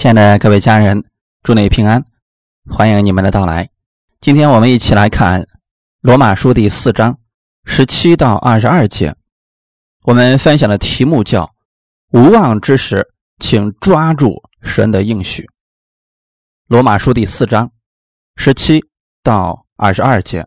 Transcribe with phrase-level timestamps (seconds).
[0.00, 1.04] 亲爱的各位家人，
[1.42, 2.02] 祝你平安，
[2.70, 3.68] 欢迎你们的到来。
[4.18, 5.42] 今天我们一起来看
[6.00, 7.18] 《罗马书》第四章
[7.66, 9.14] 十七到二十二节。
[10.04, 11.54] 我们分享的题目叫
[12.14, 13.06] “无望之时，
[13.40, 15.42] 请抓住神的应许”。
[16.66, 17.70] 《罗马书》第四章
[18.36, 18.82] 十七
[19.22, 20.46] 到二十二节。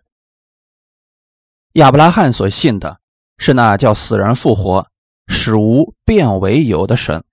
[1.73, 2.99] 亚伯拉罕所信的
[3.37, 4.87] 是那叫死人复活、
[5.27, 7.23] 使无变为有的神，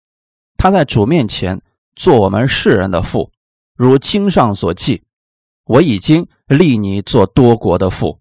[0.59, 1.59] 他在主面前。
[2.01, 3.31] 做我们世人的父，
[3.77, 5.03] 如经上所记，
[5.67, 8.19] 我已经立你做多国的父。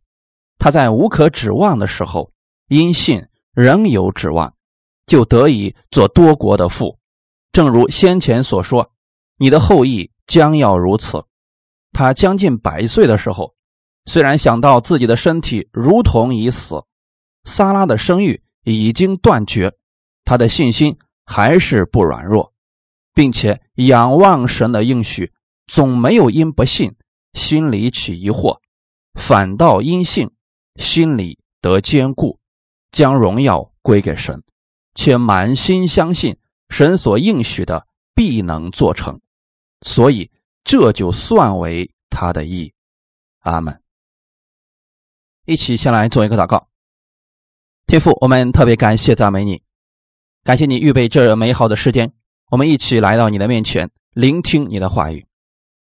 [0.57, 2.29] 他在无可指望的时候，
[2.67, 4.53] 因信仍有指望，
[5.05, 6.99] 就得以做多国的父。
[7.53, 8.91] 正如先前所说，
[9.37, 11.23] 你的后裔将要如此。
[11.93, 13.55] 他将近百岁的时候，
[14.07, 16.83] 虽然想到自己的身体如同已死，
[17.45, 19.71] 撒拉的生育已经断绝，
[20.25, 22.51] 他的信心还是不软弱。
[23.19, 25.33] 并且仰望神的应许，
[25.67, 26.95] 总没有因不信
[27.33, 28.57] 心里起疑惑，
[29.19, 30.31] 反倒因信
[30.79, 32.39] 心里得坚固，
[32.93, 34.41] 将荣耀归给神，
[34.95, 36.37] 且满心相信
[36.69, 39.19] 神所应许的必能做成，
[39.81, 40.31] 所以
[40.63, 42.71] 这就算为他的义。
[43.39, 43.81] 阿门。
[45.45, 46.69] 一起先来做一个祷告，
[47.85, 49.61] 天父，我们特别感谢赞美你，
[50.45, 52.13] 感谢你预备这美好的时间。
[52.49, 55.23] 我们一起来到你的面前，聆听你的话语。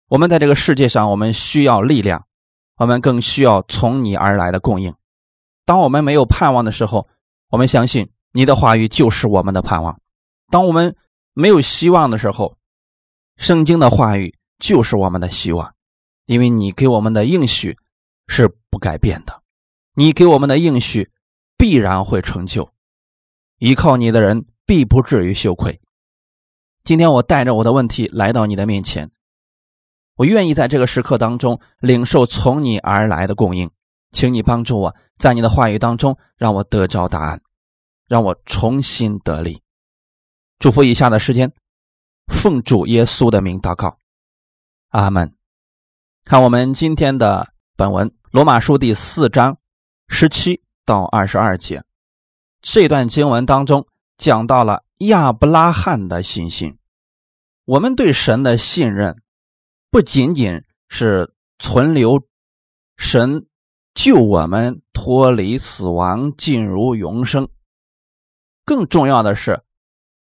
[0.09, 2.25] 我们在这个世界上，我们需要力量，
[2.77, 4.91] 我们更需要从你而来的供应。
[5.65, 7.07] 当我们没有盼望的时候，
[7.49, 9.93] 我们相信你的话语就是我们的盼望；
[10.49, 10.95] 当我们
[11.33, 12.57] 没有希望的时候，
[13.35, 15.75] 圣经的话语就是我们的希望，
[16.25, 17.77] 因为你给我们的应许
[18.27, 19.43] 是不改变的，
[19.93, 21.07] 你给我们的应许
[21.55, 22.67] 必然会成就。
[23.59, 25.79] 依靠你的人必不至于羞愧。
[26.87, 29.11] 今天我带着我的问题来到你的面前，
[30.15, 33.69] 我愿意在这个时刻当中领受从你而来的供应，
[34.11, 37.41] 请你帮助我在你的话语当中让我得着答案，
[38.07, 39.61] 让我重新得力。
[40.59, 41.51] 祝福以下的时间，
[42.27, 43.99] 奉主耶稣的名祷告，
[44.91, 45.35] 阿门。
[46.23, 49.57] 看我们今天的本文《罗马书》第四章
[50.07, 51.83] 十七到二十二节，
[52.61, 53.85] 这段经文当中
[54.17, 56.77] 讲到了亚伯拉罕的信心。
[57.65, 59.21] 我们对神的信任，
[59.91, 62.21] 不仅仅是存留
[62.97, 63.45] 神
[63.93, 67.49] 救我们脱离死亡进入永生，
[68.63, 69.61] 更重要的是，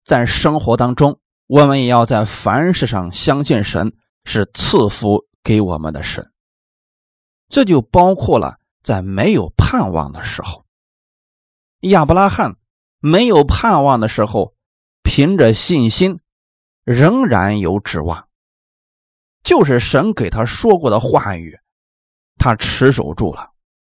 [0.04, 3.92] 在生活当中，我们也要在凡事上相信神
[4.24, 6.32] 是赐福给我们的神。
[7.48, 10.64] 这就包括了在没有盼望的时候，
[11.80, 12.56] 亚伯拉罕
[13.02, 14.54] 没有盼望的时候，
[15.02, 16.18] 凭着信心。
[16.84, 18.26] 仍然有指望，
[19.44, 21.56] 就是神给他说过的话语，
[22.38, 23.52] 他持守住了。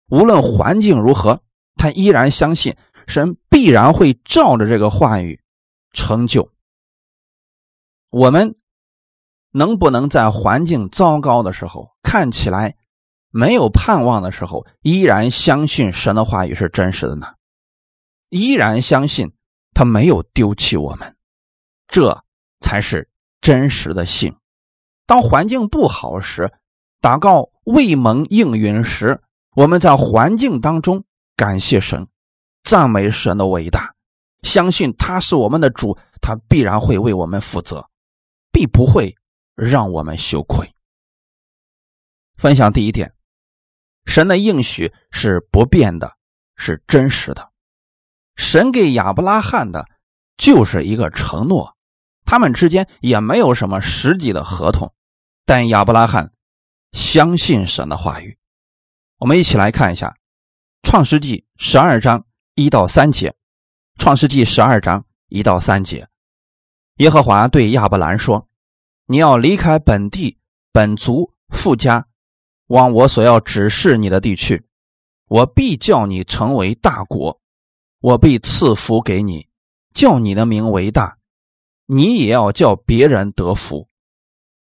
[0.08, 1.42] 无论环境如何，
[1.74, 2.76] 他依然相信
[3.08, 5.40] 神必然会照着这个话语
[5.94, 6.52] 成就。
[8.12, 8.54] 我们
[9.50, 12.76] 能不能在环境糟糕的时候，看起来
[13.30, 17.34] 没有盼望的时候，依然相信神的话语是真实的呢？
[18.30, 19.32] 依然相信
[19.72, 21.16] 他没有丢弃我们，
[21.88, 22.22] 这。
[22.58, 23.08] 才是
[23.42, 24.34] 真实的信。
[25.04, 26.50] 当环境不好时，
[27.02, 29.22] 祷告未蒙应允时，
[29.54, 31.04] 我们在环境当中
[31.36, 32.08] 感谢神，
[32.64, 33.94] 赞美神的伟大，
[34.42, 37.88] 相信他是我们的主，他必然会为我们负责，
[38.50, 39.14] 必不会
[39.54, 40.68] 让我们羞愧。
[42.38, 43.12] 分享第一点，
[44.06, 46.10] 神的应许是不变的，
[46.56, 47.52] 是真实的。
[48.36, 49.86] 神给亚伯拉罕的
[50.36, 51.76] 就是一个承诺。
[52.24, 54.92] 他们之间也没有什么实际的合同，
[55.44, 56.32] 但亚伯拉罕
[56.92, 58.36] 相信神的话语。
[59.18, 60.08] 我们一起来看一下
[60.88, 63.30] 《创世纪》十二章一到三节，
[63.96, 66.08] 《创世纪》十二章一到三节，
[66.96, 68.48] 耶和华对亚伯兰说
[69.06, 70.38] ：“你要离开本地、
[70.72, 72.06] 本族、富家，
[72.66, 74.66] 往我所要指示你的地去。
[75.28, 77.40] 我必叫你成为大国，
[78.00, 79.48] 我必赐福给你，
[79.94, 81.18] 叫你的名为大。”
[81.88, 83.88] 你也要叫别人得福，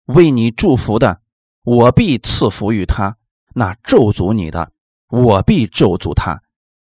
[0.03, 1.21] 为你祝福的，
[1.63, 3.15] 我必赐福于他；
[3.53, 4.73] 那咒诅你的，
[5.07, 6.43] 我必咒诅他。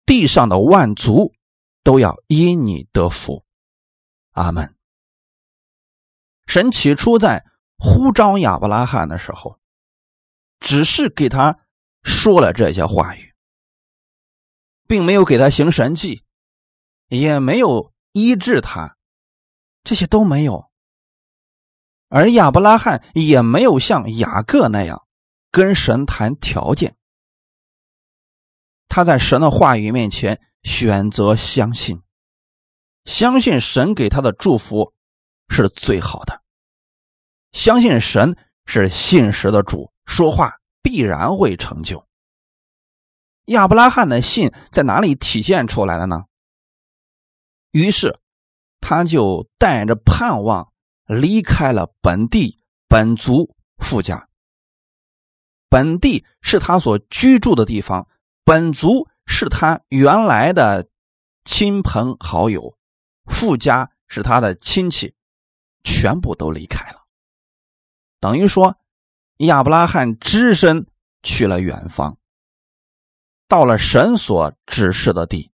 [0.05, 1.33] 地上的万族
[1.81, 3.45] 都要因你得福。
[4.31, 4.75] 阿门。
[6.45, 7.45] 神起初在
[7.77, 9.59] 呼召亚伯拉罕的时候，
[10.59, 11.57] 只是给他
[12.03, 13.33] 说了这些话语，
[14.87, 16.23] 并没有给他行神迹，
[17.07, 18.95] 也没有医治他。
[19.83, 20.69] 这些都没有，
[22.09, 25.07] 而亚伯拉罕也没有像雅各那样
[25.49, 26.97] 跟神谈条件。
[28.89, 32.01] 他在神的话语面前选择相信，
[33.05, 34.93] 相信神给他的祝福
[35.47, 36.41] 是最好的，
[37.53, 42.05] 相信神是信实的主，说话必然会成就。
[43.45, 46.25] 亚伯拉罕的信在哪里体现出来的呢？
[47.77, 48.19] 于是，
[48.81, 50.73] 他就带着盼望
[51.05, 52.57] 离开了本地
[52.87, 54.27] 本族富家。
[55.69, 58.07] 本地是他所居住的地方。
[58.43, 60.89] 本族是他原来的
[61.45, 62.75] 亲朋好友，
[63.25, 65.13] 富家是他的亲戚，
[65.83, 67.05] 全部都离开了。
[68.19, 68.75] 等于说，
[69.37, 70.87] 亚伯拉罕只身
[71.21, 72.17] 去了远方，
[73.47, 75.51] 到了神所指示的地，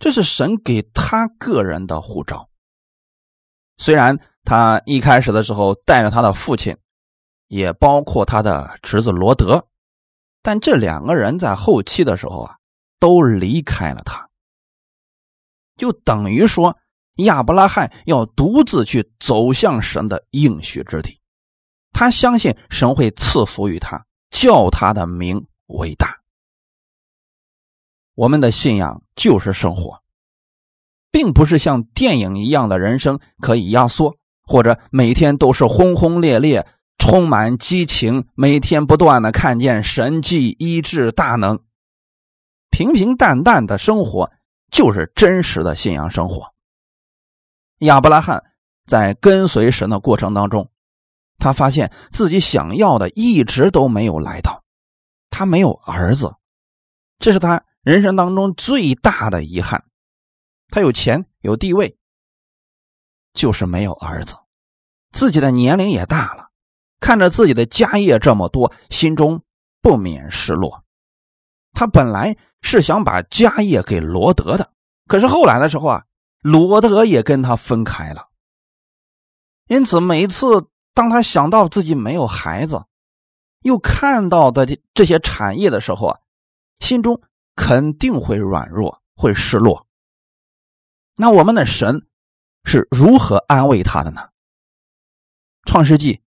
[0.00, 2.48] 这是神给他个人的护照。
[3.76, 6.76] 虽然他一开始的时候带着他的父亲，
[7.48, 9.64] 也包括他的侄子罗德。
[10.42, 12.56] 但这两个人在后期的时候啊，
[12.98, 14.26] 都离开了他，
[15.76, 16.74] 就等于说
[17.16, 21.20] 亚伯拉罕要独自去走向神的应许之地。
[21.92, 26.19] 他相信神会赐福于他，叫他的名为大。
[28.20, 30.02] 我们的信仰就是生活，
[31.10, 36.66] 并不是像电影一样的人生可以压缩，或者每天都是轰轰烈烈。
[36.98, 41.60] 充满激情，每天不断的看见神迹医治大能，
[42.68, 44.30] 平平淡淡的生活
[44.70, 46.52] 就是真实的信仰生活。
[47.78, 48.44] 亚伯拉罕
[48.84, 50.70] 在跟随神的过程当中，
[51.38, 54.62] 他发现自己想要的一直都没有来到，
[55.30, 56.34] 他没有儿子，
[57.18, 59.84] 这是他人生当中最大的遗憾。
[60.68, 61.96] 他有钱有地位，
[63.32, 64.36] 就是没有儿子，
[65.12, 66.50] 自己的年龄也大了。
[67.00, 69.42] 看着自己的家业这么多，心中
[69.80, 70.84] 不免失落。
[71.72, 74.72] 他本来是想把家业给罗德的，
[75.06, 76.04] 可是后来的时候啊，
[76.42, 78.28] 罗德也跟他分开了。
[79.66, 82.84] 因此，每次当他想到自己没有孩子，
[83.62, 86.18] 又看到的这些产业的时候啊，
[86.80, 87.22] 心中
[87.60, 89.86] 肯定会软弱，会失落。
[91.16, 92.08] 那我们的神
[92.64, 94.30] 是如何安慰他的呢？
[95.66, 96.22] 创世纪。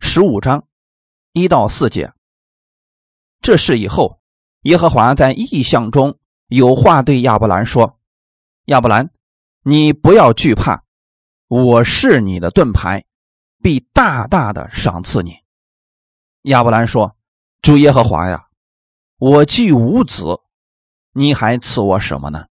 [0.00, 0.66] 十五章
[1.32, 2.12] 一到四节，
[3.40, 4.20] 这事以后，
[4.62, 6.18] 耶和华在异象中
[6.48, 8.00] 有话对亚伯兰说
[8.66, 9.12] ：“亚伯兰，
[9.62, 10.82] 你不要惧怕，
[11.46, 13.04] 我是你的盾牌，
[13.62, 15.36] 必大大的赏赐你。”
[16.50, 17.16] 亚伯兰说
[17.62, 18.48] ：“主耶和华呀，
[19.24, 20.40] 我既无子，
[21.12, 22.46] 你还赐我什么呢？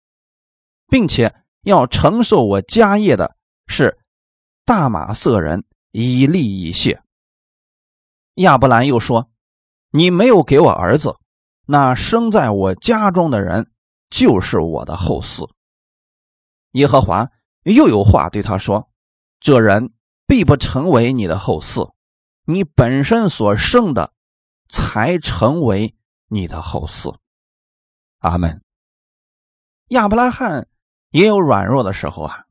[0.85, 3.35] 并且要承受我家业的
[3.65, 3.97] 是
[4.65, 7.01] 大马色人以利以谢。”
[8.37, 9.31] 亚伯兰又说
[9.89, 11.15] ：“你没有给我儿子，
[11.65, 13.71] 那生在我家中的人
[14.11, 15.49] 就是我的后嗣。”
[16.73, 17.31] 耶和华
[17.63, 18.91] 又有话对他说
[19.41, 19.91] ：“这人
[20.27, 21.93] 必不成为你的后嗣，
[22.45, 24.13] 你本身所生的
[24.67, 25.95] 才成为
[26.29, 27.13] 你的后嗣。”
[28.19, 28.63] 阿门。
[29.89, 30.67] 亚伯拉罕
[31.09, 32.45] 也有软弱的时候啊，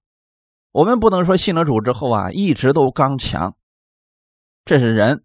[0.73, 3.57] 我们不能说信了主之后啊一直都刚强，
[4.65, 5.25] 这是人。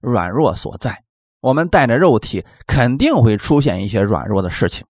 [0.00, 1.04] 软弱所在，
[1.40, 4.86] 我们带着肉体肯定会出现一些软弱的事情。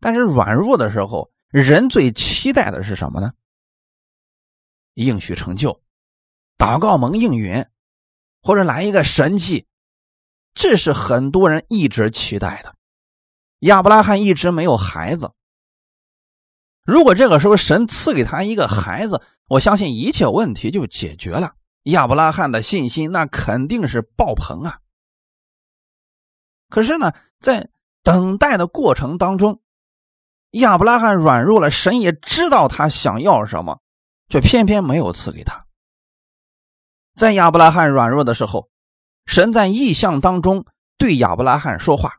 [0.00, 3.32] 但是软弱的时候，人最期待的是什么呢？
[4.94, 5.80] 应许成就，
[6.56, 7.64] 祷告蒙应允，
[8.42, 9.68] 或者来一个神迹，
[10.58, 12.74] 这是很多人一直期待的。
[13.60, 15.30] 亚伯拉罕一直没有孩子，
[16.84, 21.52] 如果这个时候神赐给他一个孩子，我相信一切问题就解决了。
[21.84, 24.80] 亚伯拉罕的信心那肯定是爆棚啊！
[26.68, 27.70] 可是呢，在
[28.02, 29.62] 等待的过程当中，
[30.50, 33.80] 亚伯拉罕软弱了，神也知道他想要什么，
[34.28, 35.66] 却偏偏没有赐给他。
[37.14, 38.68] 在亚伯拉罕软弱的时候，
[39.28, 40.64] 神在异象当中
[40.96, 42.14] 对亚伯拉罕说话：“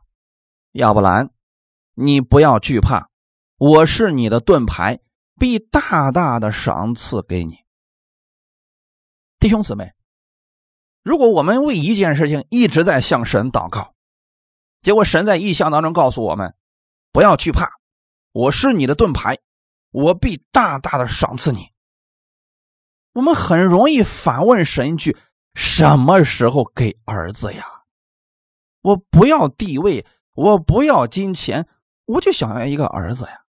[0.70, 1.30] 亚伯兰，
[1.94, 3.10] 你不要惧怕，
[3.56, 5.00] 我是你的盾牌，
[5.36, 7.64] 必大大的赏赐给你。”
[9.40, 9.92] 弟兄姊妹，
[11.02, 13.92] 如果我们为一件事情一直在向神祷告，
[14.80, 16.54] 结果神在异象当中告诉我们
[17.10, 17.72] ：“不要惧怕，
[18.30, 19.38] 我是你的盾牌，
[19.90, 21.72] 我必大大的赏赐你。”
[23.14, 25.18] 我们很容易反问神一句
[25.54, 27.64] ：“什么时候给儿子呀？
[28.82, 31.66] 我不要地位，我不要金钱，
[32.06, 33.42] 我就想要一个儿子呀。”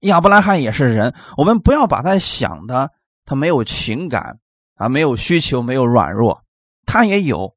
[0.00, 2.92] 亚伯拉罕也是人，我们不要把他想的。
[3.24, 4.38] 他没有情感
[4.74, 6.44] 啊，没有需求，没有软弱，
[6.84, 7.56] 他也有。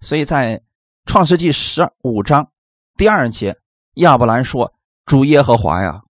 [0.00, 0.62] 所以在
[1.06, 2.52] 创世纪十五章
[2.98, 3.58] 第二节，
[3.94, 4.74] 亚伯兰说
[5.06, 6.02] ：“主耶和华呀，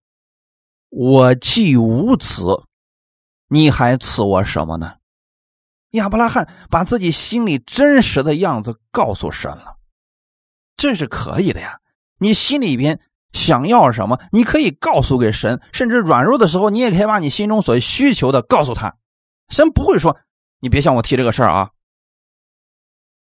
[0.88, 2.64] 我既无子，
[3.46, 4.96] 你还赐我什么呢？”
[5.96, 9.76] 亚伯拉罕把自己心里真实的样子告诉神了，
[10.76, 11.80] 这是可以的呀。
[12.18, 13.00] 你心里边
[13.32, 18.96] 想要什么，你可以告诉给神，甚至软弱的时候，你也可以把你心中所需求的告诉他。
[19.48, 20.18] 神不会说
[20.60, 21.70] 你别向我提这个事儿啊，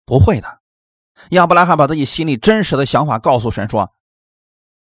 [0.06, 0.60] 不会的。
[1.32, 3.92] 亚伯拉罕把自己心里真实的想法告诉神说：“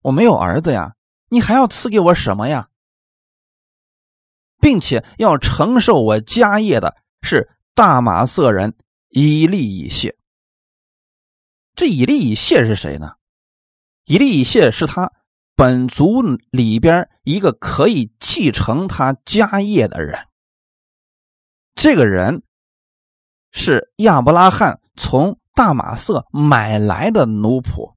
[0.02, 0.94] 我没有儿子呀，
[1.28, 2.68] 你还要赐给我什么呀？
[4.60, 8.74] 并且要承受我家业的。”是大马色人
[9.08, 10.16] 以利以谢。
[11.74, 13.12] 这以利以谢是谁呢？
[14.04, 15.10] 以利以谢是他
[15.56, 20.26] 本族里边一个可以继承他家业的人。
[21.74, 22.42] 这个人
[23.50, 27.94] 是亚伯拉罕从大马色买来的奴仆。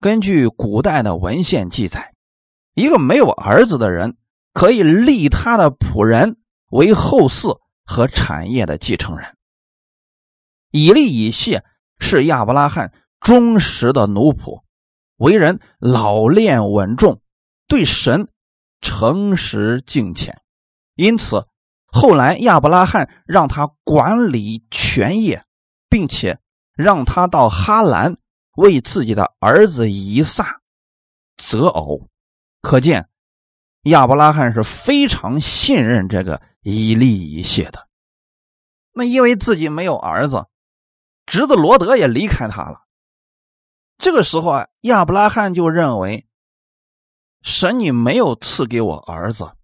[0.00, 2.14] 根据古代的文献记载，
[2.74, 4.16] 一个没有儿子的人
[4.52, 6.38] 可以立他的仆人
[6.70, 7.60] 为后嗣。
[7.84, 9.36] 和产业的继承人。
[10.70, 11.64] 以利以谢
[11.98, 14.62] 是亚伯拉罕忠实的奴仆，
[15.16, 17.20] 为人老练稳重，
[17.68, 18.28] 对神
[18.80, 20.40] 诚实敬虔，
[20.94, 21.46] 因此
[21.86, 25.44] 后来亚伯拉罕让他管理全业，
[25.88, 26.40] 并且
[26.74, 28.14] 让他到哈兰
[28.56, 30.60] 为自己的儿子以撒
[31.36, 32.08] 择偶，
[32.62, 33.08] 可见
[33.82, 36.40] 亚伯拉罕是非常信任这个。
[36.64, 37.88] 以利以谢的，
[38.92, 40.46] 那因为自己没有儿子，
[41.26, 42.82] 侄子罗德也离开他了。
[43.98, 46.24] 这个时候啊，亚伯拉罕就认为，
[47.42, 49.56] 神你没有赐给我儿子，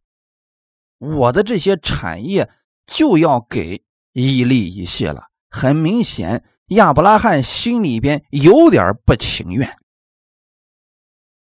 [0.99, 2.51] 我的这些产业
[2.85, 5.29] 就要给以利以谢了。
[5.49, 9.77] 很明显，亚伯拉罕心里边有点不情愿。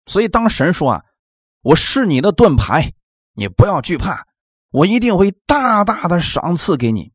[0.06, 1.06] 所以当神说啊，
[1.68, 2.94] 我是你的盾牌，
[3.34, 4.26] 你不要惧怕。
[4.72, 7.12] 我一定会大大的赏赐给你。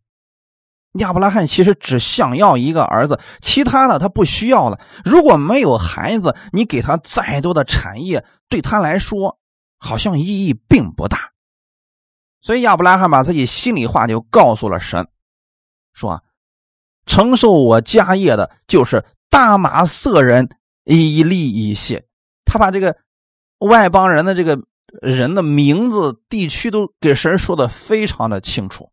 [0.99, 4.79] 亚伯拉罕其实只想要一个儿子，其他的他不需要了。
[5.07, 9.39] 如果没有孩子，你给他再多的产业，对他来说
[9.79, 11.31] 好像意义并不大。
[12.43, 15.09] 所以亚伯拉罕把自己心里话就告诉了神，
[15.95, 16.23] 说
[17.07, 20.51] ：“承受我家业的就是大马色人
[20.85, 22.05] 以利以谢。”
[22.45, 22.99] 他把这个
[23.63, 24.63] 外邦人的这个。
[25.01, 28.93] 人的名字、地区都给神说的非常的清楚。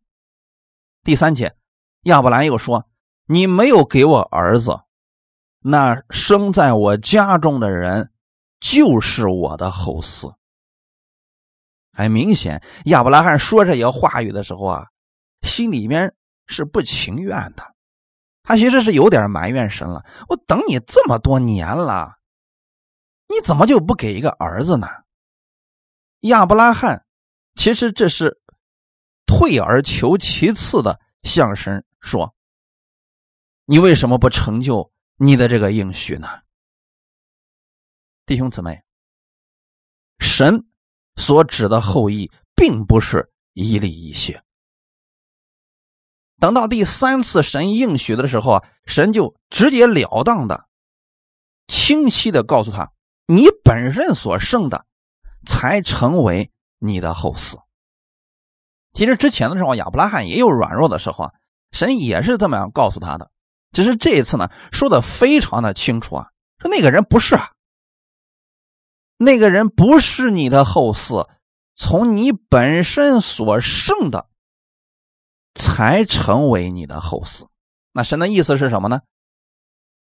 [1.04, 1.54] 第三节，
[2.04, 2.86] 亚伯兰又说
[3.28, 4.80] ：“你没有给我儿子，
[5.58, 8.12] 那生在我家中的人
[8.60, 10.32] 就是我的后嗣。”
[11.92, 14.86] 很明显，亚伯拉罕说这些话语的时候啊，
[15.42, 16.14] 心里面
[16.46, 17.74] 是不情愿的。
[18.42, 22.14] 他其实是有点埋怨神了：“我等你这么多年了，
[23.30, 24.88] 你怎么就不给一个儿子呢？”
[26.28, 27.06] 亚伯拉罕
[27.54, 28.42] 其实这是
[29.24, 32.34] 退而求其次的向神说
[33.64, 36.28] ：“你为什么不成就你的这个应许呢？”
[38.26, 38.82] 弟兄姊妹，
[40.18, 40.66] 神
[41.16, 44.42] 所指的后裔并不是一粒一血。
[46.38, 50.68] 等到第三次神应许的时候啊，神就直截了当的、
[51.66, 52.92] 清晰的告诉他
[53.32, 54.84] ：“你本身所剩的。”
[55.46, 57.62] 才成为你的后嗣。
[58.92, 61.32] 其实之前的时候，亚伯拉罕也有软弱的时候啊，
[61.72, 63.30] 神也是这么样告诉他的。
[63.72, 67.52] 只是这一次呢，说的非常的清楚啊，说那个人不是啊，
[69.16, 71.26] 那个人不是你的后嗣，
[71.74, 74.28] 从你本身所剩的
[75.54, 77.46] 才成为你的后嗣。
[77.92, 79.00] 那神的意思是什么呢？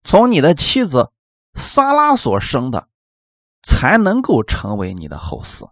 [0.03, 1.11] 从你的妻子
[1.53, 2.87] 撒拉所生的。
[3.63, 5.69] 才能够成为你的后嗣。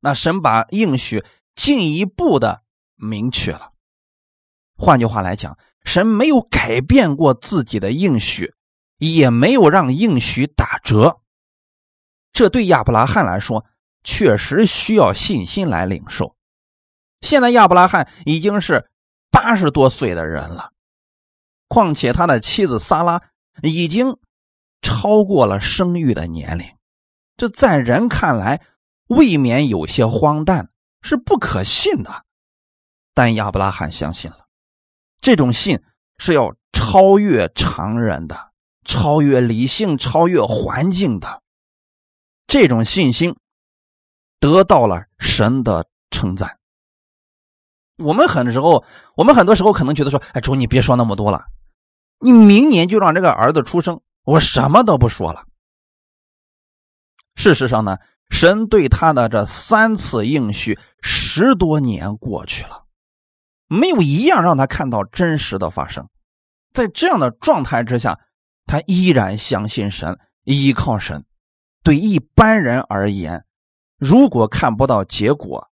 [0.00, 2.62] 那神把应许进一步的
[2.94, 3.72] 明确了。
[4.76, 8.54] 换句话来讲，神没有改变过自己的应许，
[8.98, 11.20] 也没有让应许打折。
[12.32, 13.64] 这对亚伯拉罕来说，
[14.02, 16.36] 确实需要信心来领受。
[17.20, 18.90] 现在亚伯拉罕已经是
[19.30, 20.72] 八十多岁的人了，
[21.68, 23.22] 况且他的妻子撒拉
[23.62, 24.18] 已经。
[24.84, 26.66] 超过了生育的年龄，
[27.36, 28.60] 这在人看来
[29.08, 30.68] 未免有些荒诞，
[31.00, 32.24] 是不可信的。
[33.14, 34.46] 但亚伯拉罕相信了，
[35.20, 35.82] 这种信
[36.18, 38.52] 是要超越常人的，
[38.84, 41.42] 超越理性，超越环境的。
[42.46, 43.34] 这种信心
[44.38, 46.58] 得到了神的称赞。
[47.98, 48.84] 我们很多时候，
[49.16, 51.46] 我们很多时候可能觉得说：“哎，主，你别说那么多了，
[52.18, 55.46] 你明年就让这个儿子出生，我什么都不说了。”
[57.36, 57.98] 事实上呢，
[58.30, 62.86] 神对他的这三次应许，十多年过去了，
[63.66, 66.08] 没有一样让他看到真实的发生。
[66.72, 68.20] 在这样的状态之下，
[68.66, 71.24] 他依然相信神，依靠神。
[71.82, 73.44] 对一般人而言，
[73.98, 75.70] 如果看不到结果，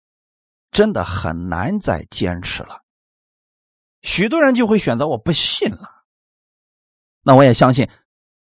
[0.70, 2.82] 真的很难再坚持了。
[4.00, 6.04] 许多人就会选择我不信了。
[7.22, 7.90] 那我也相信，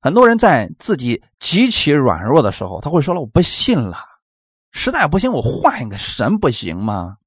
[0.05, 3.97] 很多人在自己极其软弱的时候，他会说了我不信了，
[4.69, 7.17] 实在不行我换一个神不行吗？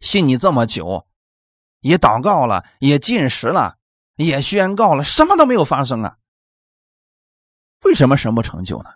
[0.00, 1.06] 信你这么久，
[1.82, 3.76] 也祷告了，也进食了，
[4.16, 6.16] 也宣告了，什么都没有发生啊？
[7.84, 8.90] 为什么神不成就呢？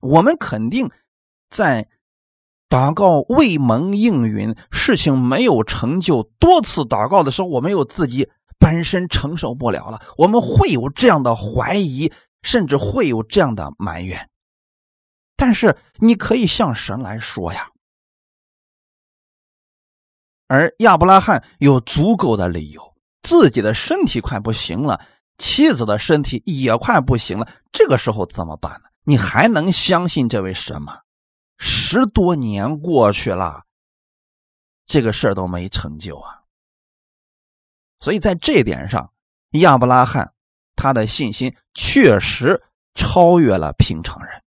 [0.00, 0.90] 我们肯定
[1.48, 1.88] 在。
[2.68, 8.30] 祷告未蒙应允，事情没有成就，多次祷告的时候，我们有自己
[8.62, 14.30] 本身承受不了了，我们会有这样的怀疑，甚至会有这样的埋怨。
[15.34, 17.68] 但是你可以向神来说呀，
[20.46, 25.04] 而亚伯拉罕有足够的理由，自己的身体快不行了，
[25.38, 28.90] 妻子的身体也快不行了，这个时候怎么办呢？
[29.02, 31.00] 你还能相信这位神吗？
[31.58, 33.64] 十多年过去了，
[34.86, 36.41] 这个事儿都没成就啊。
[38.02, 39.12] 所以在这点上，
[39.52, 40.34] 亚伯拉罕
[40.74, 42.60] 他的信心确实
[42.96, 44.42] 超越了平常人。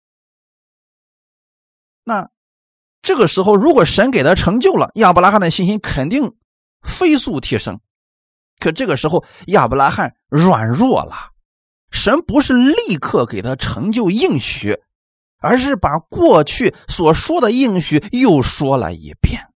[2.05, 2.29] 那
[3.01, 6.37] 这个时候，如果神给他成就了，亚伯拉罕的信心肯定
[6.81, 7.81] 飞速提升。
[8.57, 11.31] 可这个时候，亚伯拉罕软弱了，
[11.91, 14.81] 神不是立刻给他成就应许。
[15.43, 19.51] 而是把过去所说的应许又说了一遍。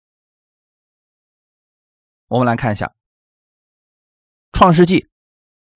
[2.26, 2.86] 我们来看一下
[4.54, 5.00] 《创世纪》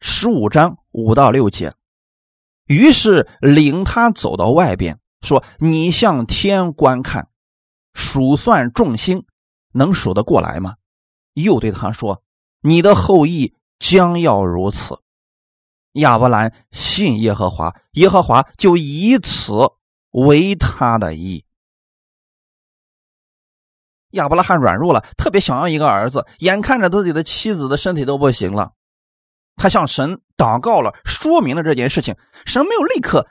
[0.00, 1.74] 十五章五到六节。
[2.66, 7.28] 于是领他走到外边，说：“你向天观看，
[7.92, 9.26] 数算众星，
[9.72, 10.76] 能数得过来吗？”
[11.34, 12.22] 又对他说
[12.62, 15.00] ：“你的后裔将要如此。”
[15.94, 19.72] 亚伯兰信耶和华，耶和华就以此。
[20.10, 21.44] 为他的意。
[24.10, 28.72] 亚伯拉罕软弱了，特别想要一个儿子，眼看着自己的妻子的身体都不行了，
[29.56, 32.16] 他向神祷告了，说明了这件事情。
[32.46, 33.28] 神没有立刻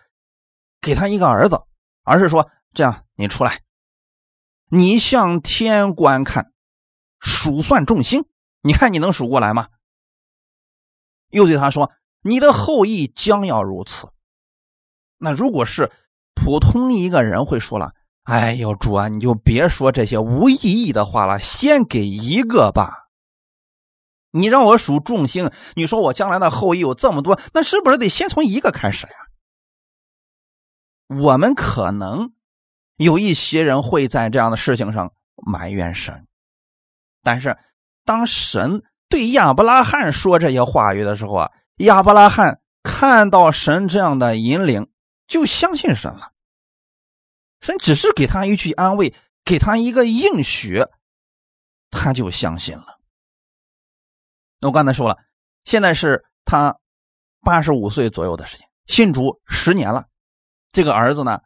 [0.82, 1.60] 给他一个儿子，
[2.04, 3.62] 而是说：“这样，你出来，
[4.70, 6.52] 你向天观看，
[7.20, 8.26] 数算众星，
[8.62, 9.68] 你看你能数过来吗？”
[11.32, 14.10] 又对他说：“你的后裔将要如此。”
[15.18, 15.92] 那如果是。
[16.40, 17.94] 普通一个人会说了
[18.28, 23.08] ：“哎呦，主啊，你就别说这些无意义的话了，先给一个吧。
[24.32, 29.14] 你让我数众星，你说我将来的后裔有这么多，那是不是得先从一个开始呀？”
[31.18, 32.34] 我们可能
[32.98, 36.28] 有一些人会在这样的事情上埋怨神，
[37.24, 37.58] 但是
[38.04, 44.90] 当神对亚伯拉罕说这些话语的时候啊，亚伯拉罕看到神这样的引领。
[45.28, 46.32] 就相信神了，
[47.60, 50.86] 神只是给他一句安慰，给他一个应许，
[51.90, 53.00] 他就相信了。
[54.60, 55.18] 那我刚才说了，
[55.66, 56.80] 现在是他
[57.42, 60.08] 八十五岁左右的时间，信主十年了，
[60.72, 61.42] 这个儿子呢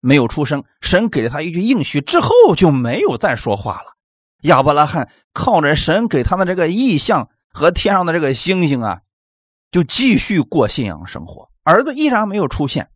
[0.00, 3.94] 没有出生，神给了他一句应许之后就没有再说话了。
[4.42, 9.00] 亚伯拉罕靠着神给他的这个意象和天上的这个星星啊，
[9.70, 12.90] 就继续过信仰生活，儿子依然没有出现。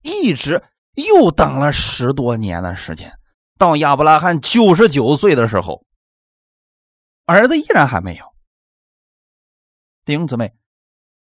[0.00, 0.62] 一直
[1.02, 3.18] 又等了十多年的时间，
[3.56, 5.84] 到亚伯拉罕九十九岁的时候，
[7.24, 8.24] 儿子依然还没有。
[10.04, 10.54] 弟兄姊妹，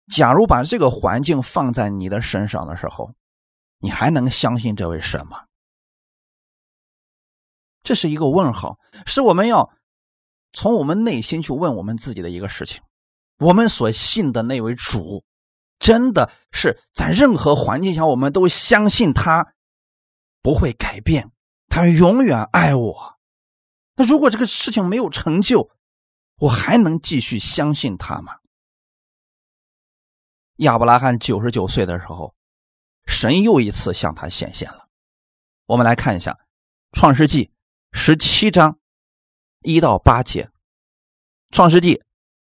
[0.07, 3.13] 假如把这个环境放在你的身上的时候，
[3.79, 5.45] 你还能相信这位神吗？
[7.83, 9.71] 这是一个问号，是我们要
[10.53, 12.81] 从我们内心去问我们自己的一个事情：
[13.37, 15.23] 我们所信的那位主。
[15.79, 19.53] 真的是在任何环境下，我们都相信他
[20.41, 21.31] 不会改变，
[21.67, 23.19] 他永远爱我。
[23.95, 25.69] 那如果这个事情没有成就，
[26.37, 28.37] 我还能继续相信他吗？
[30.57, 32.33] 亚伯拉罕九十九岁的时候，
[33.05, 34.87] 神又一次向他显现了。
[35.65, 36.31] 我们来看一下
[36.97, 37.45] 《创世纪》
[37.91, 38.79] 十七章
[39.61, 40.43] 一到八节，
[41.51, 41.95] 《创世纪》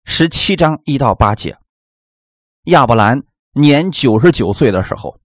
[0.04, 1.58] 十七章一到八节。
[2.64, 5.20] 亚伯兰年九十九岁的时候，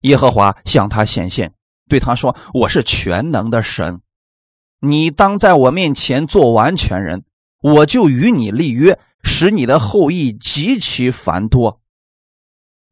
[0.00, 1.54] 耶和华向他显现，
[1.90, 4.00] 对他说：“我是全能的神，
[4.80, 7.24] 你当在我面前做完全人，
[7.60, 11.80] 我就与你立约，使你的后裔极其繁多。”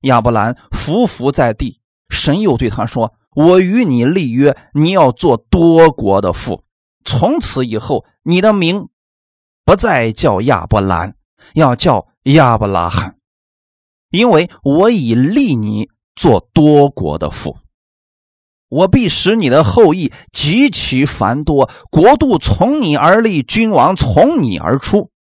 [0.03, 6.65] 亚伯兰伏伏在地，神又对他说：“我与你立约，你要做多国的父。
[7.05, 8.89] 从此以后，你的名
[9.65, 11.15] 不再叫亚伯兰，
[11.55, 13.17] 要叫亚伯拉罕，
[14.11, 17.57] 因为我已立你做多国的父。
[18.69, 25.11] 我必使你的后裔极其繁多，国度从你而立，君王从你而出。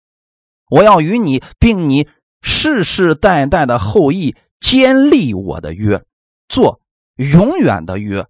[0.71, 2.09] 我要与你并你
[2.43, 6.03] 世世代代的后裔。”坚立我的约，
[6.49, 6.81] 做
[7.15, 8.27] 永远的约，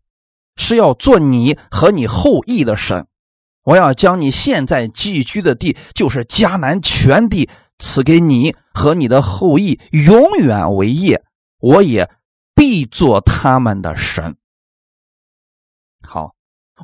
[0.57, 3.07] 是要做你和你后裔的神。
[3.65, 11.25] 我要将你现在寄居的地，就是迦南全地，赐给你和你的后裔，永远为业。
[11.61, 12.11] 我也
[12.55, 14.37] 必做他们的神。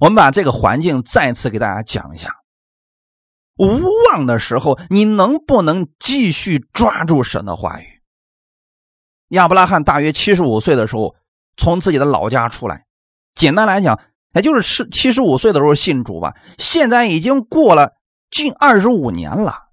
[0.00, 2.37] 我们把这个环境再次给大家讲一下。
[3.57, 3.80] 无
[4.11, 8.00] 望的时候，你能不能继续抓住神的话语？
[9.28, 11.14] 亚伯拉罕大约七十五岁的时候，
[11.57, 12.85] 从自己的老家出来。
[13.35, 14.00] 简单来讲，
[14.35, 16.35] 也就是七七十五岁的时候信主吧。
[16.59, 17.92] 现在已经过了
[18.30, 19.68] 近二十五年了，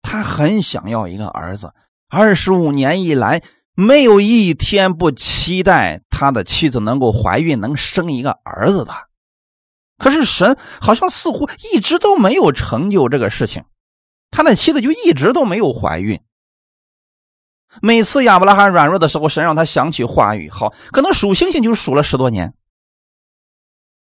[0.00, 1.74] 他很想要一个儿子。
[2.08, 3.42] 二十五年以来，
[3.74, 8.92] 没有一天不期待他的妻子能够怀孕，能生一个儿子的。
[10.02, 13.64] 可是神好像似乎一直都没有成就这个事情，
[14.32, 16.20] 他的妻子就一直都没有怀孕。
[17.80, 22.52] 每次亚伯拉罕软弱的时候，神让他想起话语，好，可能数星星就数了十多年。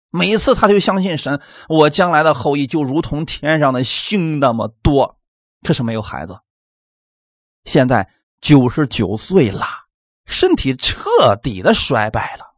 [0.09, 5.19] 每一次他就相信神，我将来的后裔就如同天上的星那么多，
[5.61, 6.39] 可是没有孩子。
[7.65, 8.09] 现在
[8.41, 9.67] 九十九岁了，
[10.25, 12.55] 身体彻底的衰败了。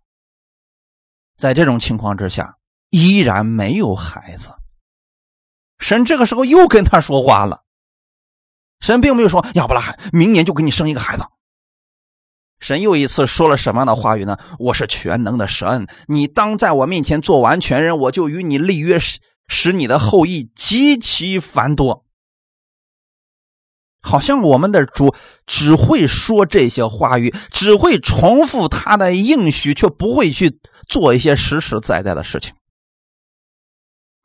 [1.36, 2.56] 在这种情况之下，
[2.90, 4.52] 依然没有孩子。
[5.80, 7.64] 神这个时候又跟他说话了。
[8.80, 11.24] 神并没有说亚伯拉罕明年就给你生一个孩子。
[12.60, 14.38] 神又一次说了什么样的话语呢？
[14.58, 22.04] 我是全能的神，你当在我面前做完全人，我就与你立约，使使你的后裔极其繁多。
[24.02, 25.14] 好像我们的主
[25.46, 32.56] 只会说这些话语，只会重复他的应许，却不会去做一些实实在在的事情。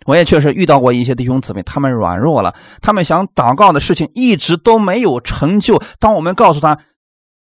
[0.06, 5.82] 我也确实遇到过一些弟兄姊妹，他们软弱了，他们想祷告的事情一直都没有成就。
[5.98, 6.78] 当我们告诉他：“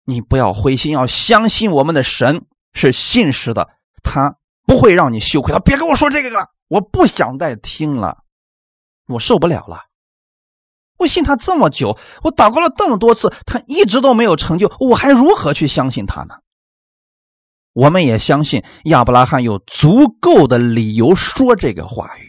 [0.06, 3.70] 你不要灰心，要相信我们的神是信实的，
[4.04, 8.20] 他不会让你羞愧。”他别跟我说这个了，我不想再听了，
[9.08, 9.84] 我受不了了。
[10.98, 16.36] 我信他这么久，我祷告了这么多次，他一直都没有成就，我还如何去相信他呢？
[17.74, 22.27] 我们也相信亚伯拉罕有足够的理由说这个话语。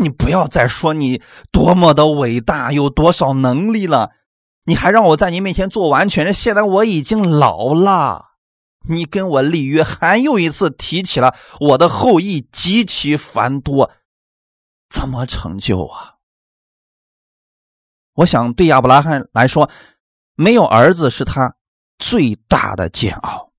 [0.00, 4.12] 你不要再说你多么的伟大，有多少能力了，
[4.64, 6.32] 你还让我在你面前做完全人。
[6.32, 8.30] 现在我已经老了，
[8.88, 13.90] 你跟我立约，还又一次提起了我的后裔极其繁多，
[14.88, 16.14] 怎么成就啊？
[18.14, 19.70] 我想对亚伯拉罕来说，
[20.34, 21.56] 没有儿子是他
[21.98, 23.50] 最大的煎熬。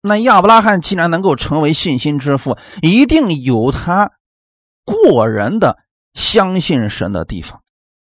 [0.00, 4.12] 那亚伯拉罕既然能够成为信心之父，一定有他。
[4.88, 5.78] 过人的
[6.14, 7.62] 相信神的地方，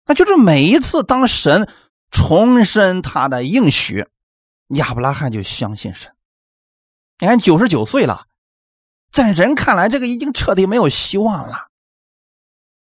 [0.06, 1.70] 那就是每一次当神
[2.10, 4.08] 重申他的应许，
[4.70, 6.16] 亚伯拉罕就相信神。
[7.20, 8.28] 你看九十九岁了，
[9.12, 11.68] 在人看来，这个已经彻底没有希望了。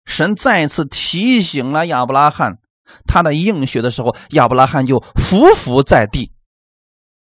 [0.05, 2.59] 神再次提醒了亚伯拉罕
[3.07, 6.31] 他的应许的时候，亚伯拉罕就伏伏在地，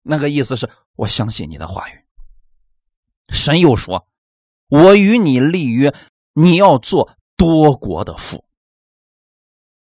[0.03, 2.05] 那个意思是我相信你的话语。
[3.29, 4.07] 神又说
[4.69, 5.93] ：“我与你立约。”
[6.33, 8.45] 你要做多国的父，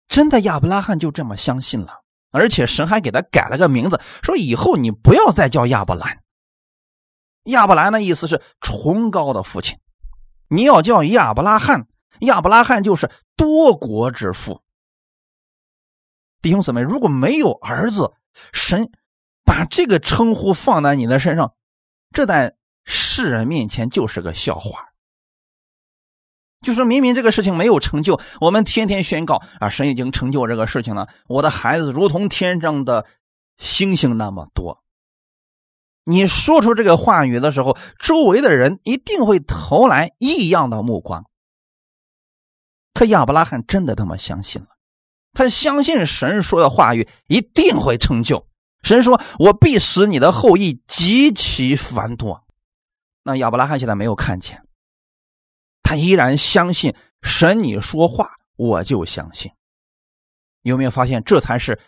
[0.07, 6.23] 真的亚伯拉罕就这么相信了，而且神还给他改了个名字，说以后你不要再叫亚伯兰。
[7.43, 9.79] 亚伯兰的意思是崇高的父亲，
[10.49, 11.87] 你要叫亚伯拉罕，
[12.19, 14.61] 亚伯拉罕就是多国之父。
[16.41, 18.13] 弟兄姊妹，如果没有儿子，
[18.53, 18.91] 神
[19.43, 21.53] 把这个称呼放在你的身上，
[22.11, 24.89] 这在世人面前就是个笑话。
[26.67, 31.07] 就说明明这个事情没有成就，我们天天宣告啊，神已经成就这个事情了。
[31.29, 33.05] 我的孩子如同天上的
[33.57, 34.83] 星星那么多。
[36.03, 41.23] 你说出这个话语的时候，周围的人一定会投来异样的目光。
[42.93, 44.67] 可亚伯拉罕真的这么相信了，
[45.31, 48.45] 他相信神说的话语一定会成就。
[48.83, 52.43] 神说：“我必使你的后裔极其繁多。”
[53.23, 54.66] 那亚伯拉罕现在没有看见。
[55.87, 59.49] 他依然相信神，你说话我就相信。
[60.61, 61.79] 有没有发现，这才是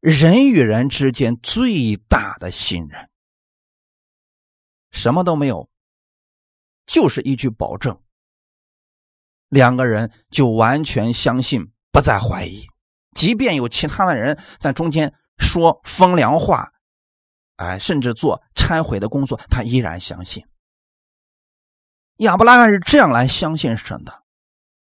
[0.00, 3.08] 人与人之间最大的信任？
[4.90, 5.70] 什么都没有，
[6.84, 8.02] 就是一句保证，
[9.48, 12.66] 两个人就完全相信，不再怀疑。
[13.14, 16.72] 即便有其他的人在中间说风凉话，
[17.54, 20.44] 哎，甚至做忏悔的工作，他依然相信。
[22.18, 24.24] 亚伯拉罕是这样来相信神的，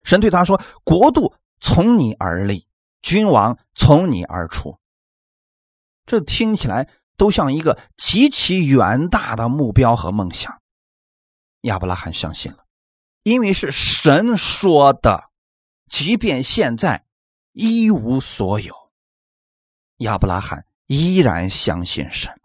[0.04, 2.68] 神对他说：“国度从你而立，
[3.02, 4.80] 君王从你而出。”
[6.08, 10.62] 这听起来都像一个极其远大的目标和梦想。
[11.62, 12.66] 亚伯拉罕相信了，
[13.24, 15.30] 因为是神说的，
[15.90, 17.04] 即便现在
[17.52, 18.74] 一无所有，
[19.98, 22.40] 亚伯拉罕依然相信神。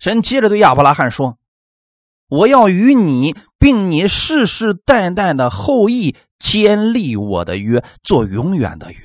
[0.00, 1.38] 神接着对亚伯拉罕说。
[2.34, 8.98] 我要与你并你世世代代的后裔坚立我的约，做永远的约。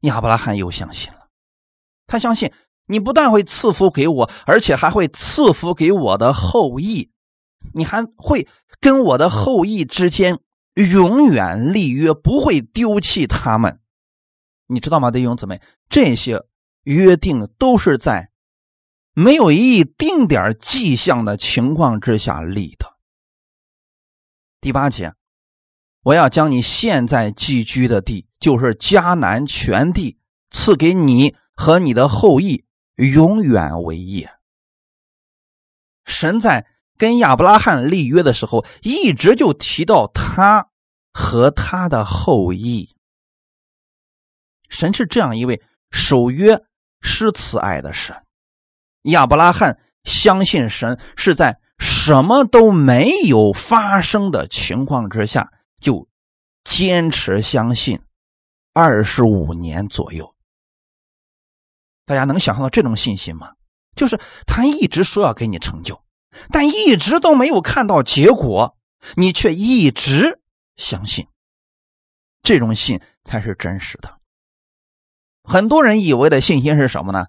[0.00, 1.28] 亚伯拉罕又相信了，
[2.06, 2.52] 他相信
[2.86, 7.10] 你不但会赐福给我，而且还会赐福给我的后裔，
[7.72, 8.46] 你还会
[8.78, 10.38] 跟我的后裔之间
[10.74, 13.80] 永远立约，不会丢弃他们。
[14.66, 15.62] 你知道吗，弟兄姊妹？
[15.88, 16.44] 这些
[16.82, 18.30] 约定都是在。
[19.18, 22.98] 没有一丁点迹象的情况之下立的。
[24.60, 25.14] 第八节，
[26.02, 30.18] 我要将你现在寄居的地，就是迦南全地，
[30.50, 34.30] 赐给你和你的后裔，永远为业。
[36.04, 36.66] 神在
[36.98, 40.68] 跟亚伯拉罕立约的时候，一直就提到他
[41.14, 42.94] 和他的后裔。
[44.68, 46.66] 神是这样一位守约、
[47.00, 48.25] 施慈爱的神。
[49.06, 56.08] 亚伯拉罕相信神是在什么都没有发生的情况之下就
[56.64, 58.00] 坚持相信
[58.72, 60.34] 二十五年左右。
[62.04, 63.52] 大家能想象到这种信心吗？
[63.94, 66.02] 就是他一直说要给你成就，
[66.50, 68.76] 但一直都没有看到结果，
[69.16, 70.40] 你却一直
[70.76, 71.26] 相信，
[72.42, 74.18] 这种信才是真实的。
[75.42, 77.26] 很多人以为的信心是什么呢？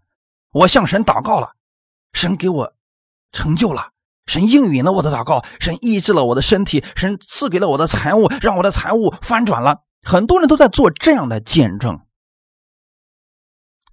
[0.52, 1.57] 我向神祷告了。
[2.14, 2.74] 神给我
[3.32, 3.92] 成就了，
[4.26, 9.84] 神应允了我的祷告，神医治了我的身体，神赐给了我的财物，让我的财物翻转了。
[10.04, 12.00] 很多人都在做这样的见证，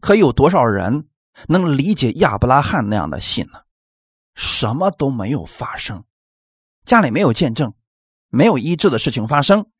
[0.00, 1.08] 可有多少人
[1.48, 3.62] 能理解亚伯拉罕那样的信呢？
[4.34, 6.04] 什么都没有发生，
[6.84, 7.74] 家里没有见证，
[8.28, 9.70] 没有医治的事情发生，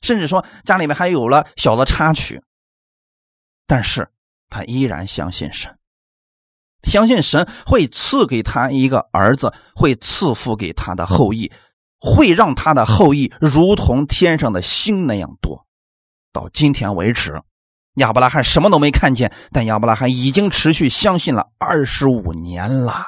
[0.00, 2.42] 甚至说家里面还有了小的插曲，
[3.66, 4.12] 但是
[4.48, 5.79] 他依然相信神。
[6.82, 11.52] 相信神会赐给他一个儿子，会赐福给他的后裔，
[12.00, 15.66] 会让他的后裔如同天上的星那样多。
[16.32, 17.42] 到今天为止，
[17.96, 23.04] 亚伯拉罕什么都没看见，但亚伯拉罕已经持续相信了二十五年了。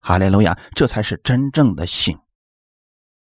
[0.00, 2.18] 哈利路亚，这才是真正的信。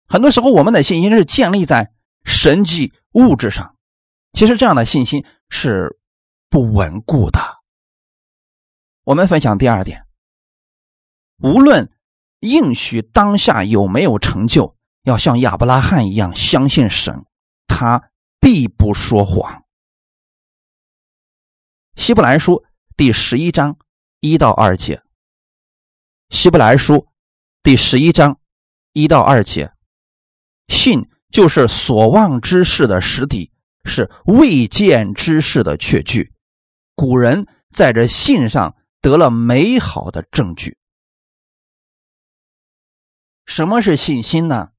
[0.07, 1.91] 很多时候，我们的信心是建立在
[2.23, 3.75] 神迹物质上，
[4.33, 5.99] 其实这样的信心是
[6.49, 7.39] 不稳固的。
[9.05, 10.05] 我们分享第二点，
[11.39, 11.91] 无论
[12.39, 17.25] 应许当下有没有成就，要像亚伯拉罕一样相信神，
[17.67, 19.65] 他必不说谎。
[21.95, 22.63] 希伯来书
[22.95, 23.77] 第十一章
[24.21, 25.03] 一到二节，
[26.29, 27.09] 希伯来书
[27.61, 28.39] 第十一章
[28.93, 29.73] 一到二节，
[30.69, 33.51] 信就是所望之事的实底，
[33.83, 36.31] 是未见之事的确据。
[36.95, 38.77] 古人在这信上。
[39.03, 40.77] 得了美好的证据。
[43.45, 44.71] 什么是信心呢？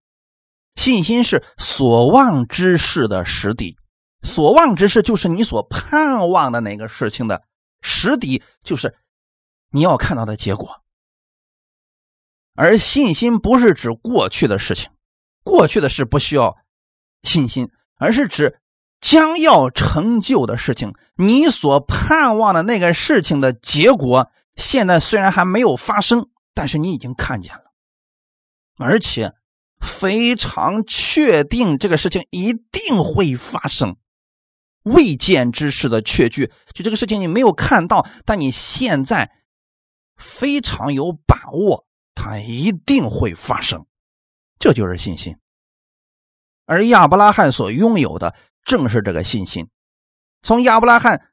[0.77, 3.77] 信心是所望之事的实底，
[4.23, 7.45] 所望之事就是你所盼望的那个事情的
[7.83, 8.97] 实底，就是
[9.69, 10.83] 你要看到的结果。
[12.55, 14.91] 而信心不是指过去的事情，
[15.43, 16.57] 过去的事不需要
[17.25, 18.59] 信心，而是指。
[19.05, 27.65] 将要成就的事情，你所盼望的那个事情的结果，现在虽然还没有发生，但是你已经看见了，
[28.79, 29.35] 而且
[29.79, 33.99] 非常确定这个事情一定会发生。
[34.85, 39.31] 未见之事的确据，就这个事情你没有看到，但你现在
[40.17, 43.85] 非常有把握，它一定会发生，
[44.59, 45.37] 这就是信心。
[46.65, 48.35] 而亚伯拉罕所拥有的。
[48.65, 49.69] 正是这个信心，
[50.43, 51.31] 从亚伯拉罕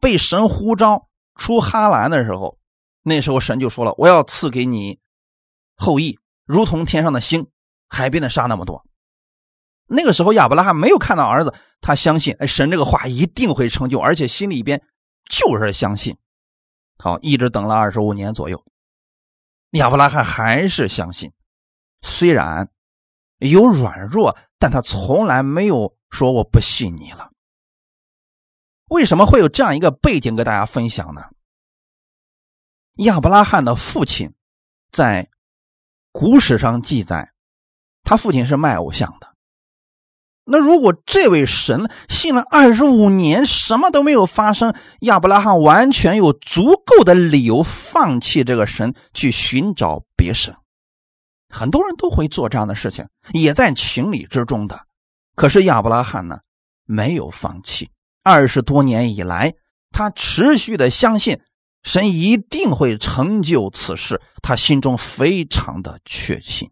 [0.00, 2.58] 被神呼召出哈兰的时候，
[3.02, 4.98] 那时候神就说了：“我要赐给你
[5.76, 7.48] 后裔，如同天上的星，
[7.88, 8.84] 海边的沙那么多。
[9.88, 14.82] 那个时候亚伯拉罕没有看到儿子，他相信哎神这个话一定会成就，而且心里边
[15.30, 16.16] 就是相信。
[16.98, 18.64] 好，一直等了二十五年左右，
[19.70, 21.32] 亚伯拉罕还是相信，
[22.00, 22.68] 虽然
[23.38, 27.30] 有软弱，但他从来没有说我不信你了。
[28.88, 31.22] 为什么会有这样一个背景跟大家分享呢？
[32.96, 34.32] 亚伯拉罕的父亲
[34.90, 35.28] 在
[36.12, 37.32] 古史上记载，
[38.04, 39.34] 他父亲是卖偶像的。
[40.44, 50.56] 那如果这位神信了二十五年，什么都没有发生，亚伯拉罕完全有足够的理由放弃这个神，去寻找别神。
[51.48, 54.85] 很多人都会做这样的事情，也在情理之中的。
[55.36, 56.40] 可是亚伯拉罕呢，
[56.84, 57.88] 没有放弃。
[58.24, 59.54] 二十多年以来，
[59.92, 61.40] 他持续的相信
[61.84, 66.70] 神一定会成就此事，他心中非常的确信。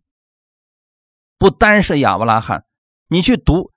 [1.38, 2.64] 不单是亚伯拉罕，
[3.08, 3.64] 你去读《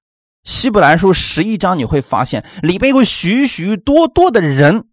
[0.44, 4.88] 希伯来书》十一章，你会发现里边有许许多多的人，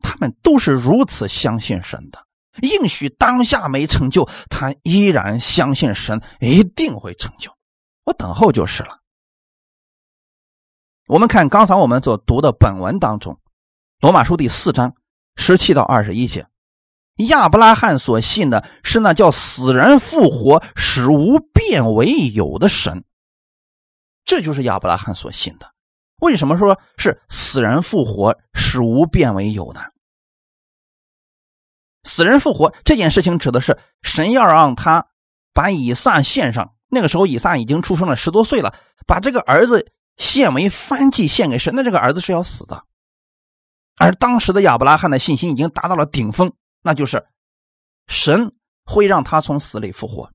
[0.00, 2.26] 他们都是如此相信神的。
[2.60, 7.50] 应许当下没成就，他依然相信神一定会成就，
[8.04, 9.01] 我等候就是了。
[11.08, 13.34] 我们看刚才我们所读的本文当中，
[14.00, 14.94] 《罗马书》第四章
[15.34, 16.46] 十七到二十一节，
[17.28, 23.04] 亚伯拉罕所信的是那叫死人复活、使无变为有的神。
[24.24, 25.72] 这就是亚伯拉罕所信的。
[26.20, 29.80] 为什么说是死人复活、使无变为有呢？
[32.04, 35.08] 死人复活这件事情指的是神要让他
[35.52, 36.74] 把以撒献上。
[36.88, 38.72] 那个时候以撒已经出生了十多岁了，
[39.04, 39.92] 把这个儿子。
[40.16, 42.84] 献为翻祭献给神，那这个儿子是要死的。
[43.96, 47.26] 而当时的亚伯拉罕的信心已经达到了顶峰，那就是
[48.06, 48.52] 神
[48.84, 50.32] 会让他从死里复活。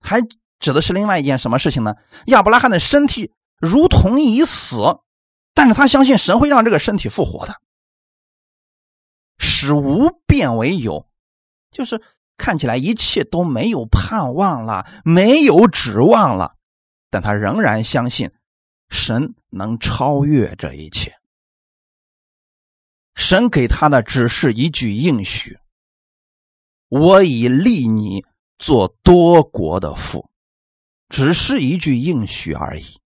[0.00, 0.20] 还
[0.60, 1.96] 指的是另外一件什么事情呢？
[2.26, 5.00] 亚伯拉罕的身体如同已死，
[5.54, 7.60] 但是他相信神会让这个身体复活的，
[9.38, 11.08] 使无变为有，
[11.70, 12.00] 就是
[12.36, 16.54] 看起来一切都没有盼望了，没有指望了，
[17.10, 18.30] 但他仍然相信。
[18.88, 21.14] 神能超越这一切。
[23.14, 25.58] 神给他的只是一句应许
[26.88, 28.24] ：“我已立你
[28.58, 30.30] 做多国的父。”
[31.08, 33.00] 只是一句应许而已。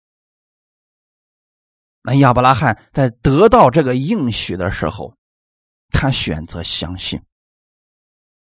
[2.01, 5.15] 那亚伯拉罕在得到这个应许的时候，
[5.91, 7.21] 他选择相信。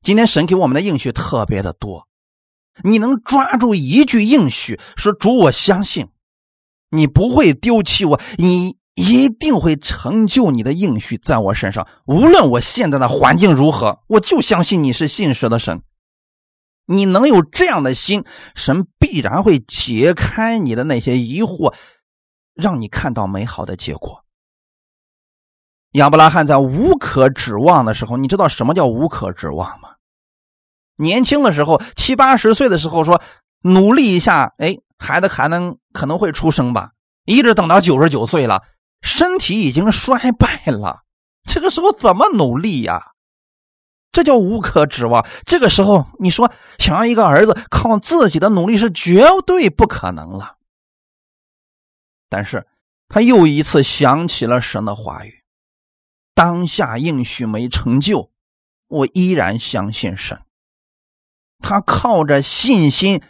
[0.01, 2.09] 今天神给我们的应许特别的多，
[2.83, 6.09] 你能抓住一句应许，说主，我相信。
[6.89, 11.87] 你不会丢弃我，你一定会成就你的应许在我身上。
[12.05, 15.81] 无论我现在的环境如何，我就相信你是信实的神。
[16.85, 18.23] 你能有这样的心，
[18.55, 21.73] 神必然会解开你的那些疑惑，
[22.53, 24.23] 让你看到美好的结果。
[25.91, 29.95] 亚伯拉罕在无可指望的时候，你知道什么叫无可指望吗？
[30.95, 33.21] 年轻的时候，七八十岁的时候，说
[33.61, 34.77] 努力一下，哎。
[34.97, 36.91] 孩子还能可能会出生吧？
[37.25, 38.63] 一直等到九十九岁了，
[39.01, 41.03] 身体已经衰败了，
[41.43, 43.11] 这个时候怎么努力呀？
[44.11, 45.27] 这叫无可指望。
[45.45, 50.55] 这个时候，你说想要一个儿子，靠自己的努力是绝对不可能了。
[52.29, 52.65] 但是
[53.07, 55.43] 他又一次想起了神的话语：
[56.33, 58.31] 当下应许没成就，
[58.87, 60.41] 我依然相信神。
[61.59, 63.21] 他靠着信心。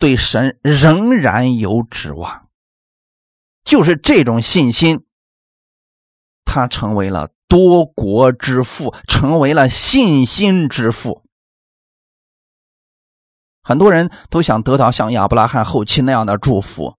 [0.00, 2.48] 对神仍然有指望，
[3.62, 5.04] 就是这种信心，
[6.44, 11.22] 他成为了多国之父，成为了信心之父。
[13.62, 16.96] 很多人都想得到像亚伯拉罕后期那样的祝福，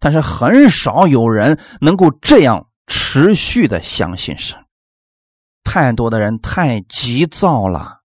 [0.00, 4.64] 但是很少有人能够这样持续的相信神。
[5.64, 8.00] 太多的人太急躁了，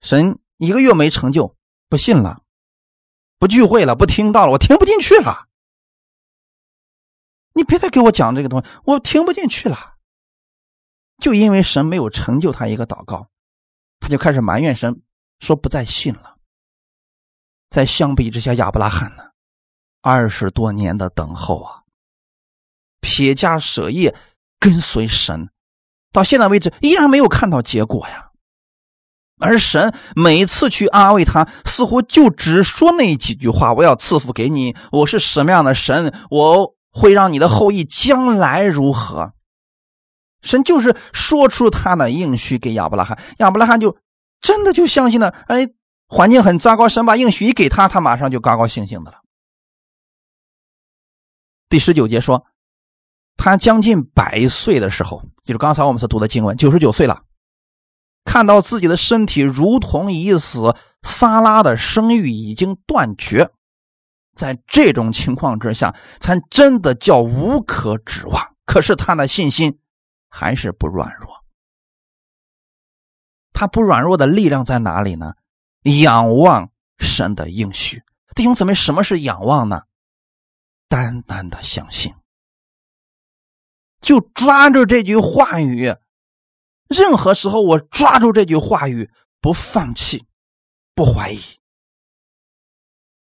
[0.00, 1.56] 神一个月没成就，
[1.88, 2.41] 不信了。
[3.42, 5.48] 不聚会了，不听到了，我听不进去了。
[7.54, 9.96] 你别再给我讲这个东西，我听不进去了。
[11.18, 13.26] 就因为神没有成就他一个祷告，
[13.98, 15.02] 他就开始埋怨神，
[15.40, 16.36] 说不再信了。
[17.68, 19.32] 在相比之下，亚伯拉罕呢，
[20.02, 21.82] 二十多年的等候啊，
[23.00, 24.14] 撇家舍业
[24.60, 25.50] 跟随神，
[26.12, 28.30] 到现在为止依然没有看到结果呀。
[29.42, 39.32] 而神每次去安慰他，似乎就只说那几句话：“我要赐福给你，我是什么样的神，我会让你的后裔将来如何。”
[40.42, 43.96] 神就是说出他的应许给亚伯拉罕，亚伯拉罕就
[44.40, 45.30] 真的就相信了。
[45.46, 45.68] 哎，
[46.08, 49.18] 环境很糟糕，神把应许一给他，他马上就高高兴兴的了。
[51.68, 52.44] 第十九节说，
[53.36, 57.22] 他将近百岁的时候，就是刚才我们所读的经文，九十九岁了，
[58.24, 63.50] 看到自己的身体如同已死，撒拉的生育已经断绝，
[64.34, 68.54] 在这种情况之下，才真的叫无可指望。
[68.64, 69.80] 可是他的信心
[70.28, 71.42] 还是不软弱。
[73.52, 75.34] 他不软弱的力量在哪里呢？
[75.82, 78.02] 仰望神的应许。
[78.34, 79.82] 弟兄姊妹，什么是仰望呢？
[80.88, 82.14] 单单的相信，
[84.00, 85.94] 就抓住这句话语。
[86.92, 90.24] 任何时候，我抓住这句话语，不放弃，
[90.94, 91.40] 不怀疑，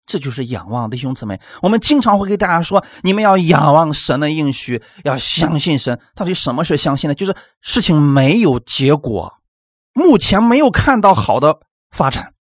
[0.05, 0.91] 这就是仰望。
[0.91, 6.01] 弟兄姊妹，我们经常会给大家说：你们要仰望神的应许，要相信神。
[6.15, 7.15] 到底什么是相信呢？
[7.15, 9.39] 就是事情没有结果，
[9.93, 11.61] 目前没有看到好的
[11.91, 12.35] 发展，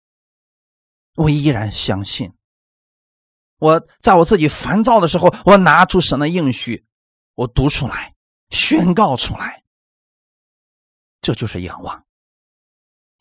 [1.16, 2.34] 我依然相信。
[3.60, 6.86] 我在我自己烦躁的时候，我拿出神的应许，
[7.36, 8.16] 我读出来，
[8.50, 9.59] 宣告出来，
[11.22, 12.06] 这就是仰望。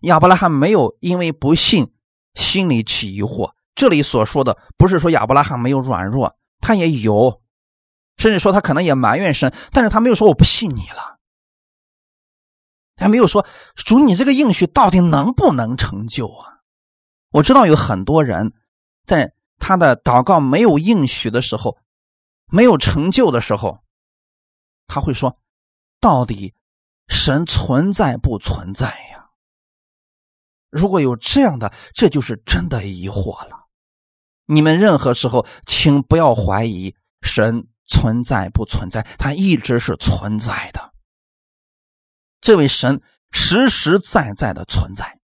[0.01, 1.93] 亚伯拉罕没有因为不信
[2.35, 3.53] 心里起疑惑。
[3.75, 7.43] 这里所说的不是说亚伯拉罕没有软弱，他也有，
[8.17, 11.19] 甚至说他可能也埋怨神，但是他没有说我不信你了，
[12.97, 16.59] 他没有说主你这个应许到底能不能成就啊？
[17.31, 18.53] 我知道有很多人
[19.05, 19.35] 在。
[19.61, 21.79] 他的祷告没有应许的时候，
[22.47, 23.83] 没有成就的时候，
[24.87, 25.37] 他会说
[26.01, 26.55] ：“到底
[27.09, 29.31] 神存在不存在呀？”
[30.71, 33.67] 如果有这样的，这就是真的疑惑了。
[34.45, 40.93] 你们任何时候，请不要怀疑神存在不存在，他一直是存在的。
[42.41, 45.19] 这位神实实在在的存在。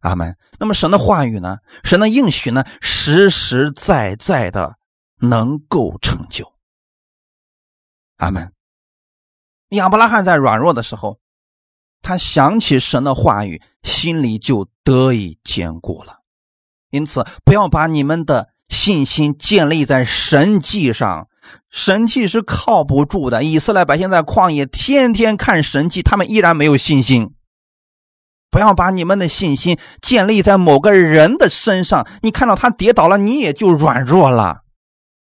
[0.00, 0.36] 阿门。
[0.58, 1.58] 那么神的话语呢？
[1.84, 2.64] 神的应许呢？
[2.80, 4.78] 实实在在的
[5.16, 6.54] 能够成就。
[8.16, 8.52] 阿门。
[9.70, 11.18] 亚伯拉罕在软弱的时候，
[12.02, 16.20] 他想起神的话语，心里就得以坚固了。
[16.90, 21.28] 因此，不要把你们的信心建立在神迹上，
[21.70, 23.44] 神迹是靠不住的。
[23.44, 27.34] 以色列百姓在旷野天天看神迹，他们依然没有信心。
[28.50, 34.62] 不要把你们的信心建立在某个人的身上，你看到他跌倒了，你也就软弱了。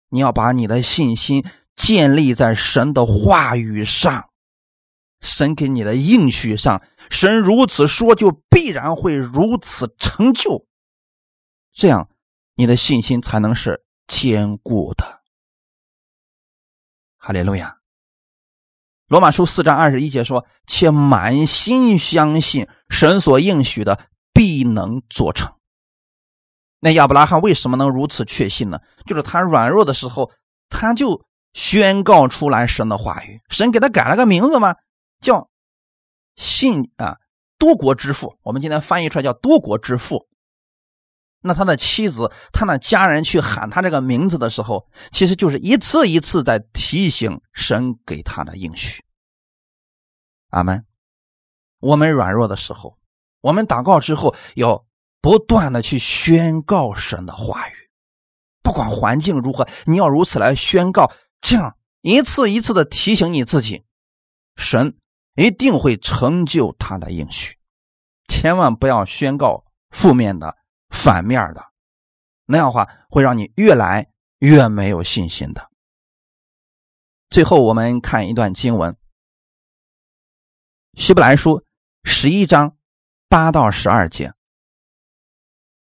[0.10, 1.46] 你要把你的信心
[1.76, 4.30] 建立在神的话语上，
[5.22, 6.82] 神给你的应许上。
[7.10, 10.66] 神如此说，就必然会如此成就。
[11.74, 12.10] 这样，
[12.56, 15.22] 你的信心才能是坚固的。
[17.18, 17.78] 哈利路亚。
[19.08, 25.54] 罗马书四章二十一节说：“且满心相信神所应许的必能做成。”
[26.82, 28.80] 那亚伯拉罕为什么能如此确信呢？
[29.06, 30.32] 就是他软弱的时候，
[30.70, 31.24] 他就
[31.56, 33.42] 宣告出来神的话语。
[33.50, 34.76] 神给他改了个名字吗？
[35.22, 35.50] 叫
[36.36, 37.18] 信啊，
[37.58, 38.38] 多国之父。
[38.44, 40.28] 我们今天翻译出来叫多国之父。
[41.40, 49.04] 那他的妻子，他的家人去喊他这个名字的时候，其实就是一次一次在提醒神给他的应许。
[50.50, 50.86] 阿门。
[51.80, 52.98] 我们软弱的时候，
[53.42, 54.86] 我们祷告之后，要
[55.22, 57.74] 不断的去宣告神的话语，
[58.64, 61.12] 不管环境如何，你要如此来宣告，
[61.46, 63.86] 这样一次一次的提醒你自己，
[64.58, 64.98] 神
[65.36, 67.60] 一定会成就他的应许。
[68.28, 70.58] 千万不要宣告负面的。
[70.90, 71.74] 反面的，
[72.46, 74.08] 那样话会让你越来
[74.40, 75.70] 越没有信心的。
[77.30, 78.94] 最后，我们看一段经文，
[80.96, 81.60] 《希伯来书》
[82.04, 82.78] 十一章
[83.28, 84.30] 八到十二节，《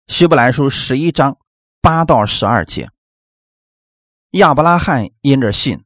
[0.07, 1.39] 希伯来书》十一章
[1.81, 2.91] 八到十二节，
[4.31, 5.83] 亚伯拉罕因着信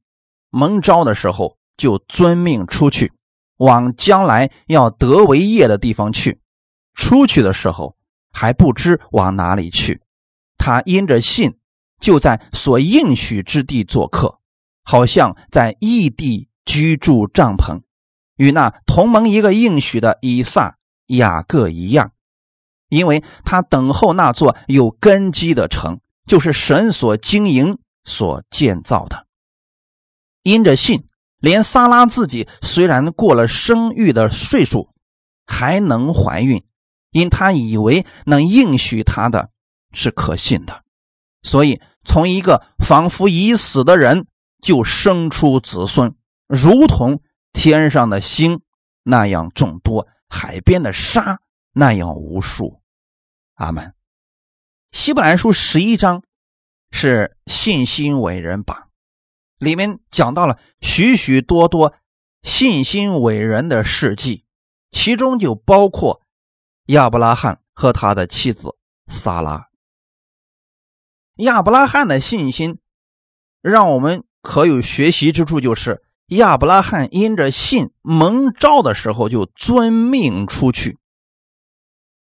[0.49, 3.13] 蒙召的时候，就遵命出去，
[3.57, 6.39] 往将来要得为业的地方去。
[6.93, 7.95] 出去的时候。
[8.37, 10.01] 还不知往哪里去，
[10.57, 11.55] 他因着信，
[12.01, 14.39] 就在所应许之地做客，
[14.83, 17.83] 好像在异地居住帐篷，
[18.35, 20.75] 与那同盟一个应许的以撒、
[21.07, 22.11] 雅各一样，
[22.89, 29.27] 因为他等候那座有根基的城，就是神所经营、所建造的。
[30.43, 31.05] 因着信，
[31.39, 34.93] 连撒拉自己虽然过了生育的岁数，
[35.45, 36.63] 还能怀孕。
[37.11, 39.49] 因他以为能应许他的
[39.93, 40.83] 是可信的，
[41.43, 44.27] 所以从一个仿佛已死的人
[44.61, 46.13] 就生出子孙，
[46.45, 47.21] 如同
[47.53, 48.59] 天上的星
[49.01, 51.39] 那样众多，海边的沙
[51.71, 52.81] 那样无数。
[53.53, 53.93] 阿门。
[54.91, 56.21] 希伯来书十一章
[56.97, 58.87] 是信心伟人榜，
[59.57, 61.93] 里面讲到了许许多多
[62.41, 64.45] 信心伟人的事迹，
[64.91, 66.21] 其中就包括
[66.85, 68.77] 亚伯拉罕和他的妻子
[69.07, 69.67] 撒拉。
[71.35, 72.79] 亚伯拉罕的信心，
[73.61, 80.97] 让我们可有学习之处，就是亚伯拉罕因着信蒙召的时候就遵命出去。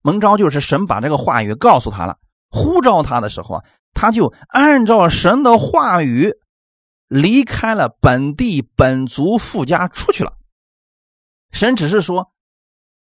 [0.03, 2.19] 蒙召就是神把这个话语告诉他了，
[2.51, 3.65] 呼召他的时候啊，
[3.97, 6.35] 他就按照神的话语
[7.09, 10.35] 离开了本地本族富家出去了。
[11.51, 12.31] 神只是说：“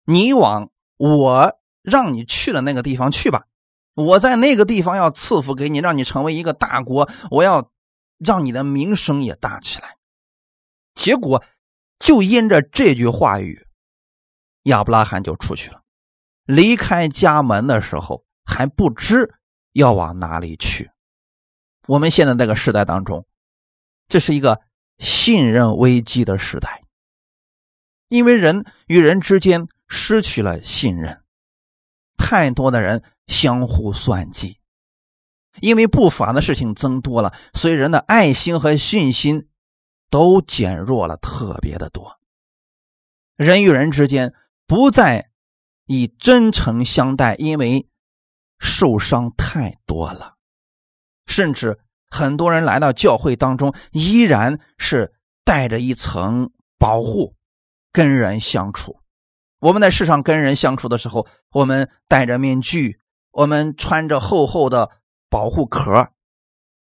[0.06, 3.44] 你往我让你去的那个地方去吧。”
[3.94, 7.10] 我在那个地方要赐福给你，让你成为一个大国。
[7.32, 7.72] 我要
[8.16, 9.96] 让你的名声也大起来。
[10.94, 11.42] 结果
[11.98, 13.66] 就因着这句话语，
[14.62, 15.82] 亚伯拉罕就出去了。
[16.44, 19.34] 离开家门的时候还不知
[19.78, 20.90] 要往哪里去。
[21.86, 23.24] 我们现在这个时代当中，
[24.08, 24.60] 这是一个
[24.98, 26.82] 信任危机的时代，
[28.08, 31.22] 因为人与人之间失去了信任。
[32.16, 34.58] 太多的人相互算计，
[35.60, 39.48] 因为不法的事情增多了，所以人的爱心和信心
[40.10, 42.18] 都减弱了，特别的多。
[43.36, 44.34] 人与人之间
[44.66, 45.30] 不再
[45.86, 47.88] 以真诚相待，因为
[48.58, 50.34] 受伤太多了，
[51.26, 51.78] 甚至
[52.10, 55.12] 很多人来到教会当中，依然是
[55.44, 57.34] 带着一层保护
[57.92, 59.00] 跟人相处。
[59.60, 63.00] 我们在世上跟人相处的时候，我们戴着面具，
[63.32, 64.90] 我们穿着厚厚的
[65.28, 66.10] 保护壳，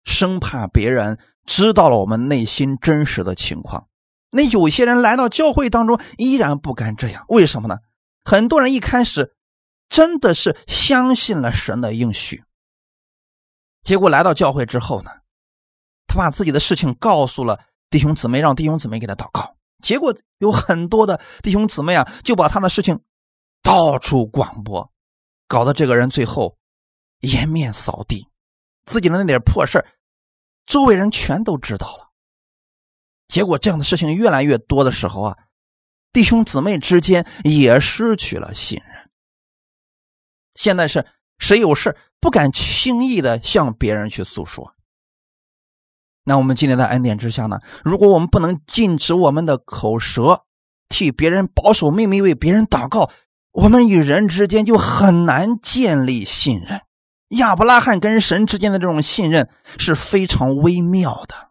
[0.03, 3.87] 生怕别人知道了我们内心真实的情况。
[4.29, 7.79] 那有些人来到教会当中，依然不敢这样，为什么呢？
[8.23, 9.36] 很多人一开始
[9.89, 12.43] 真的是相信了神的应许，
[13.83, 15.11] 结果来到教会之后呢，
[16.07, 17.59] 他把自己的事情告诉了
[17.89, 19.55] 弟兄姊妹，让弟兄姊妹给他祷告。
[19.81, 22.99] 结果有很多的弟兄姊妹啊，就把他的事情
[23.61, 24.91] 到处广播，
[25.47, 26.57] 搞得这个人最后
[27.19, 28.27] 颜面扫地，
[28.85, 29.85] 自己的那点破事
[30.65, 32.09] 周围人全都知道了。
[33.27, 35.37] 结果这样的事情越来越多的时候啊，
[36.11, 38.96] 弟兄姊妹之间也失去了信任。
[40.57, 41.05] 现在是
[41.37, 44.73] 谁有事不敢轻易的向别人去诉说。
[46.23, 47.59] 那我们今天的恩典之下呢？
[47.85, 50.43] 如果我们不能禁止我们的口舌，
[50.89, 53.09] 替别人保守秘密，为别人祷告，
[53.51, 56.81] 我们与人之间就很难建立信任。
[57.29, 61.49] 亚伯拉罕跟神之间的这种信任是非常微妙的。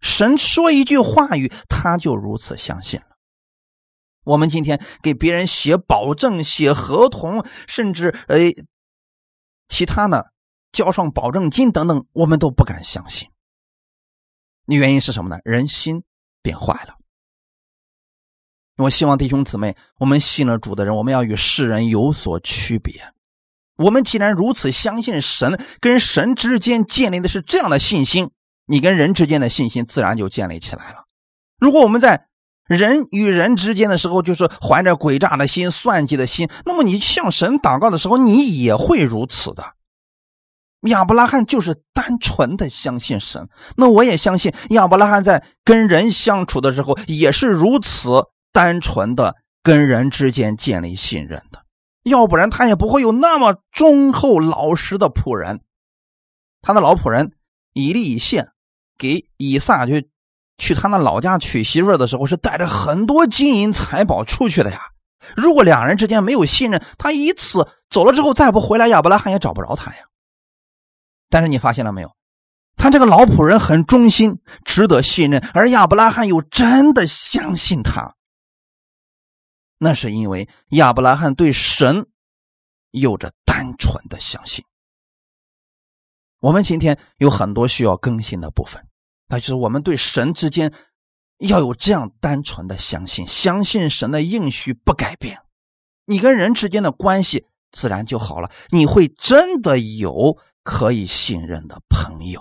[0.00, 3.13] 神说一句话语，他就如此相信了。
[4.24, 8.38] 我们今天给别人写保证、写合同，甚至呃
[9.68, 10.24] 其他呢，
[10.72, 13.28] 交上保证金等等，我们都不敢相信。
[14.66, 15.38] 那原因是什么呢？
[15.44, 16.02] 人心
[16.42, 16.94] 变坏了。
[18.76, 23.12] 我希望弟兄姊妹，我们信了主的人，我们要与世人有所区别。
[23.76, 28.30] 我们既然如此相信神，跟神之间建立的是这样的信心，
[28.66, 31.04] 你跟人之间的信心自然就建立起来了。
[31.58, 32.28] 如果我们在
[32.66, 39.74] 人与人之间的时候，就是怀着诡诈的心、算计的心，那么你向神祷告的时候，你也会如此的。
[40.82, 51.64] 亚伯拉罕就是单纯的相信神，那我也相信亚伯拉罕在跟人相处的时候也是如此单纯的跟人之间建立信任的，
[52.02, 55.60] 要不然他也不会有那么忠厚老实的仆人。
[56.60, 57.32] 他的老仆人
[57.72, 58.48] 以利以谢
[58.98, 60.10] 给以撒去
[60.64, 64.80] 去他那老家娶媳妇的时候，是带着很多金银财宝出去的呀。
[65.36, 70.06] 如果两人之间没有信任，他一次走了之后再不回来，亚伯拉罕也找不着他呀。
[71.28, 72.14] 但是你发现了没有？
[72.76, 78.14] 他这个老仆人很忠心，值得信任，而亚伯拉罕又真的相信他。
[79.78, 82.06] 那是因为亚伯拉罕对神
[82.90, 84.64] 有着单纯的相信。
[86.40, 88.86] 我们今天有很多需要更新的部分，
[89.34, 90.72] 那就是我们对神之间
[91.38, 95.40] 要有这样单纯的相信，相信神的应许不改变，
[96.06, 100.38] 你跟人之间的关系自然就好了，你会真的有。
[100.66, 102.40] 可以信任的朋友，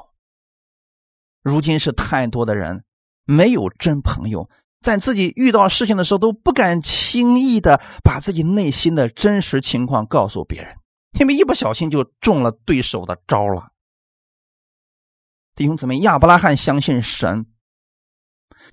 [1.41, 2.85] 如今是太多的人
[3.25, 10.73] 没有真朋友，在自己遇到事情的时候都不敢轻易的把自己内心的真实情况告诉别人，
[11.19, 13.72] 因为一不小心就中了对手的招了。
[15.55, 17.45] 弟兄姊妹，亚伯拉罕相信神，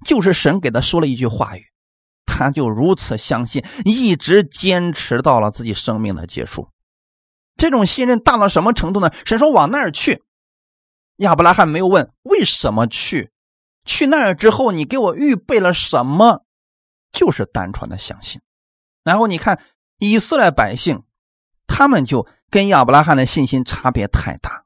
[0.04, 1.66] 就是神给他说了一句话语，
[2.24, 6.70] 他就如此相信，一直坚持到了自己生命的结束。
[7.56, 9.12] 这种信任大到什么程度呢？
[9.26, 10.22] 神说往那儿去，
[11.16, 13.30] 亚伯拉罕没有问为什么去，
[13.84, 16.46] 去那儿之后你给我预备了什么，
[17.12, 18.40] 就是单纯的相信。
[19.04, 19.60] 然后你看
[19.98, 21.02] 以色列百姓，
[21.66, 24.64] 他们就跟亚伯拉罕的信心差别太大。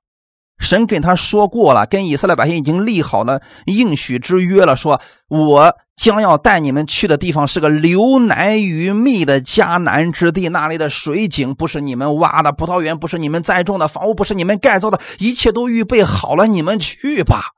[0.59, 17.53] 神跟他说过了，跟以色列百姓已经立好了应许之约了，说我将要带你们去的地方是个流奶与蜜的迦南之地，那里的水井不是你们挖的，葡萄园不是你们栽种的，房屋不是你们盖造的，一切都预备好了，你们去吧。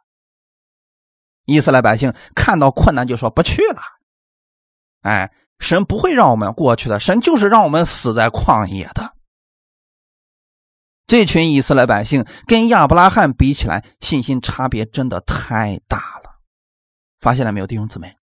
[1.45, 3.81] 以色列百姓看到困难就说不去了。
[5.03, 5.31] 哎，
[5.61, 9.13] 神不会让我们过去的，神就是让我们死在旷野的。
[11.07, 16.41] 这群以色列百姓跟亚伯拉罕比起来，信心差别真的太大了。
[17.21, 18.17] 发现了没有，弟兄姊妹？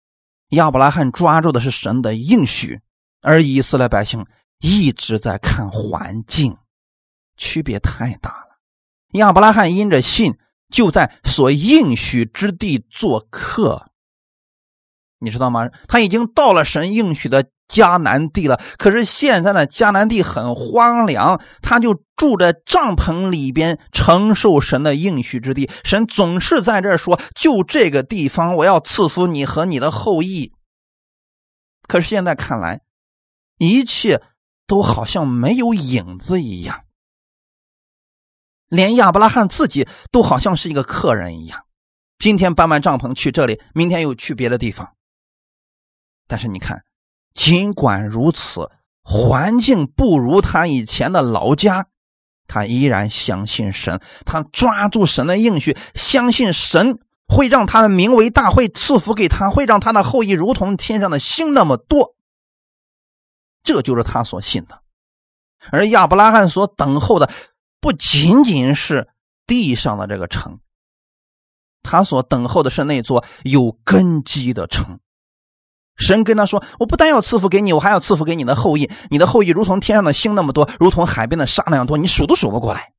[0.50, 2.80] 亚伯拉罕抓住的是神的应许，
[3.20, 4.26] 而以色列百姓
[4.58, 6.58] 一直在看环境，
[7.36, 8.58] 区别太大了。
[9.12, 10.36] 亚伯拉罕因着信，
[10.68, 13.90] 就在所应许之地做客。
[15.18, 15.70] 你知道吗？
[15.86, 18.60] 他已经到了神应许的迦南地了。
[18.76, 25.70] 可是现在呢，迦南地很荒凉，他就住在帐篷里边，承受神的应许之地。
[25.82, 30.52] 神总是在这说：“就这个地方，我要赐福你和你的后裔。”
[31.88, 32.82] 可是现在看来，
[33.58, 34.22] 一切
[34.66, 36.84] 都好像没有影子一样，
[38.68, 41.64] 连亚伯拉罕自己都好像是一个客人一样。
[42.18, 44.94] 今天搬完帐篷去这里，明天又去别的地方。
[46.28, 46.84] 但是你看，
[47.34, 48.70] 尽管如此，
[49.02, 51.86] 环境不如他以前的老家，
[52.46, 62.14] 他依然相信神，他抓住神的应许，相信神会让他的名为大，会赐福给他，会让他的后裔如同天上的星那么多。
[63.62, 64.82] 这就是他所信的。
[65.70, 67.30] 而亚伯拉罕所等候的，
[67.80, 69.08] 不仅仅是
[69.46, 70.58] 地上的这个城，
[71.82, 74.98] 他所等候的是那座有根基的城。
[75.96, 78.90] 神跟他说：“我不但要赐福给你，我还要赐福给你的后裔。
[79.10, 82.92] 你的后裔如同天上的星那么多，如同海边的沙那样多，你数都数不过来。”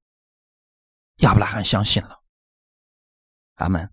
[1.19, 2.19] 亚伯拉罕相信了。
[3.55, 3.89] 阿门。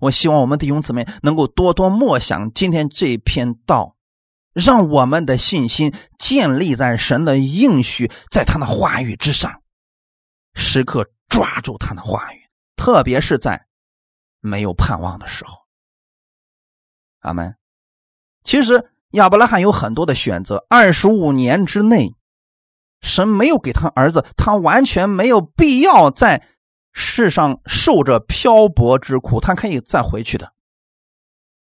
[0.00, 3.94] 我希望我们弟兄姊妹能够多多默想今天这篇道，
[4.52, 9.62] 让我们的信心建立在神的应许，在他的话语之上，
[10.54, 12.40] 时刻抓住他的话语，
[12.74, 13.66] 特别是在
[14.40, 15.56] 没有盼望的时候。
[17.20, 17.54] 阿门。
[18.48, 20.64] 其实亚伯拉罕有很多的选择。
[20.70, 22.14] 二十五年之内，
[23.02, 26.42] 神没有给他儿子，他完全没有必要在
[26.94, 30.50] 世上受着漂泊之苦，他可以再回去的。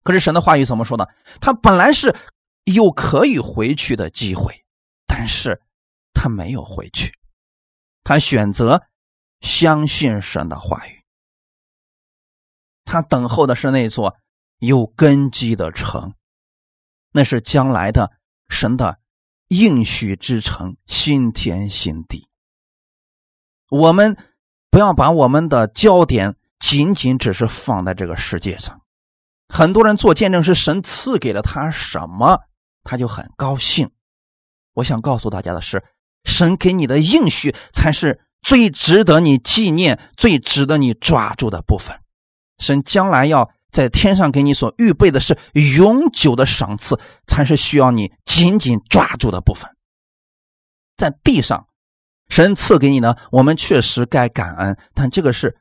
[0.04, 1.04] 可是神的话语怎么说呢？
[1.40, 2.14] 他本来是
[2.66, 4.54] 有可以回去的机会，
[5.08, 5.60] 但是
[6.14, 7.12] 他没有回去，
[8.04, 8.80] 他选择
[9.40, 11.02] 相信神的话语。
[12.84, 14.14] 他等候的是那座
[14.60, 16.14] 有根基的城。
[17.12, 18.12] 那是将来的
[18.48, 18.98] 神的
[19.48, 22.28] 应许之城，新天新地。
[23.68, 24.16] 我们
[24.70, 28.80] 不要把我们的焦点仅仅只是放在这个世界上。
[29.48, 32.42] 很多人做见证是神赐给了他什么，
[32.84, 33.90] 他就很高兴。
[34.74, 35.84] 我想告诉大家的是，
[36.24, 42.00] 神给你的应许才是最值得你纪念、最值得你抓住的部分。
[42.58, 43.50] 神将来要。
[43.70, 49.70] 在天上给你所预备的是永久的赏赐，才是需要你紧紧抓住的部分。
[50.96, 51.66] 在地上，
[52.28, 55.56] 神赐给你呢，我们确实该感恩，但这个是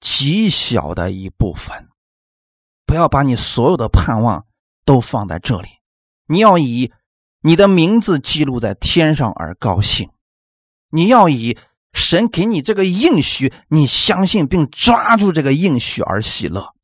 [0.00, 1.88] 极小的一部分。
[2.84, 4.44] 不要把你所有的盼望
[4.84, 5.68] 都放在这里，
[6.26, 6.92] 你要以
[7.40, 10.10] 你的名字记录在天上而高兴，
[10.90, 11.56] 你要以
[11.94, 16.74] 神给你这个应许，你相信并抓住这个应许而喜乐。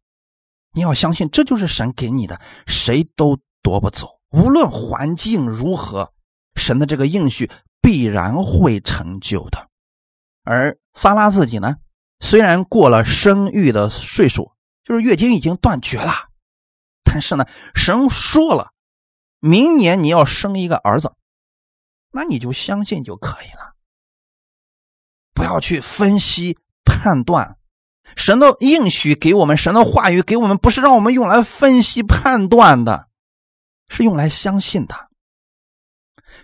[0.73, 4.21] 你要相信，这就是神给你的，谁都夺不走。
[4.31, 6.13] 无论环境如何，
[6.55, 7.51] 神的这个应许
[7.81, 9.69] 必然会成就的。
[10.45, 11.77] 而萨拉自己呢，
[12.21, 14.53] 虽然过了生育的岁数，
[14.85, 16.13] 就是月经已经断绝了，
[17.03, 18.73] 但是呢，神说了，
[19.41, 21.13] 明年你要生一个儿子，
[22.13, 23.75] 那你就相信就可以了，
[25.35, 27.58] 不要去分析判断。
[28.17, 33.07] 神的应许给我们，神的话语给我们，不是让我们用来分析判断的，
[33.89, 34.95] 是用来相信的。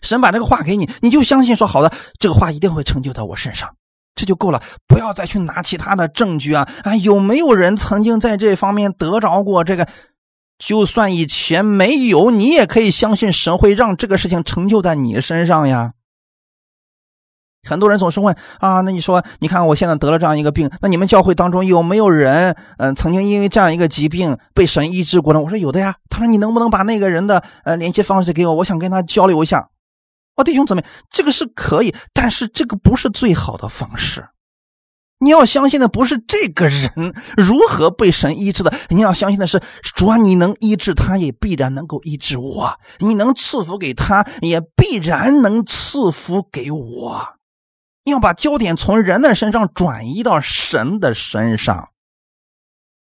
[0.03, 3.75] 神把这个话给你，你就相信说好的，这个话一定会成就在我身上，
[4.15, 4.63] 这就够了。
[4.87, 6.97] 不要再去拿其他的证据啊啊！
[6.97, 9.89] 有没有人曾经在这方面得着过这个？
[10.57, 15.95] 就算以前没有，你也可以相信神会让这个事情成就在你身上呀。
[17.65, 25.41] 很多人总是问啊，那你说，你看我现在得了这样一个病，那你们教会当中有没有人，嗯，曾经因为这样一个疾病被神医治过呢？
[25.41, 25.97] 我说有的呀。
[26.11, 28.55] 他说你能不能把那个人的呃联系方式给我？
[28.55, 29.69] 我想跟他交流一下。
[30.37, 34.27] 哦，弟兄姊妹，这个是可以，但是这个不是最好的方式。
[35.21, 39.63] 你要相信的不是这个人如何被神医治的，你要相信的是，
[39.95, 47.34] 主啊，你能医治他，也必然能够医治我；你能赐福给他，也必然能赐福给我。
[48.05, 51.93] 要把焦点从人的身上转移到神的身上。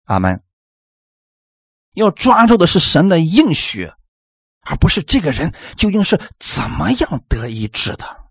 [0.05, 0.43] 阿门。
[1.95, 3.93] 要抓住的是神的应许，
[4.61, 8.31] 而不是这个人究竟是怎么样得医治的。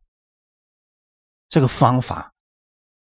[1.50, 2.34] 这个方法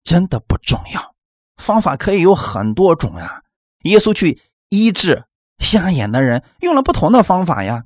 [0.02, 1.14] 真的不重要，
[1.56, 3.42] 方法可以有很多种呀。
[3.84, 5.24] 耶稣去医治
[5.58, 7.84] 瞎眼的人，用了不同的方法呀。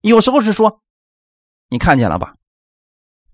[0.00, 0.82] 有时候是说，
[1.68, 2.34] 你看见了吧？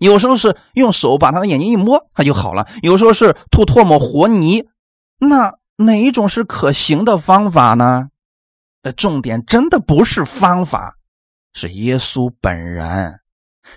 [0.01, 4.67] 有时候是用手把他的眼睛一摸，他就好了；有时候是吐唾沫和泥，
[5.19, 8.09] 那哪一种是可行的方法呢？
[8.83, 10.97] 那重点真的不是方法，
[11.53, 13.21] 是耶稣本人，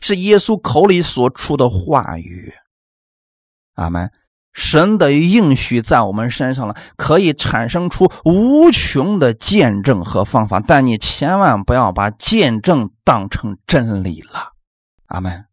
[0.02, 2.54] 是耶稣口里所出的话语。
[3.76, 4.10] 阿门。
[4.54, 14.52] 神的应许在我们身上了，可以产生出无穷的见证和方法，但你千万不要把见证当成真理了。
[15.08, 15.46] 阿门。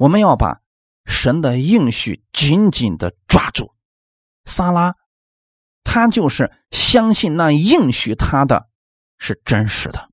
[0.00, 0.62] 我们要把
[1.04, 3.74] 神的应许紧紧的抓住。
[4.46, 4.94] 撒拉，
[5.84, 8.70] 他就是相信那应许他的
[9.18, 10.08] 是真实的。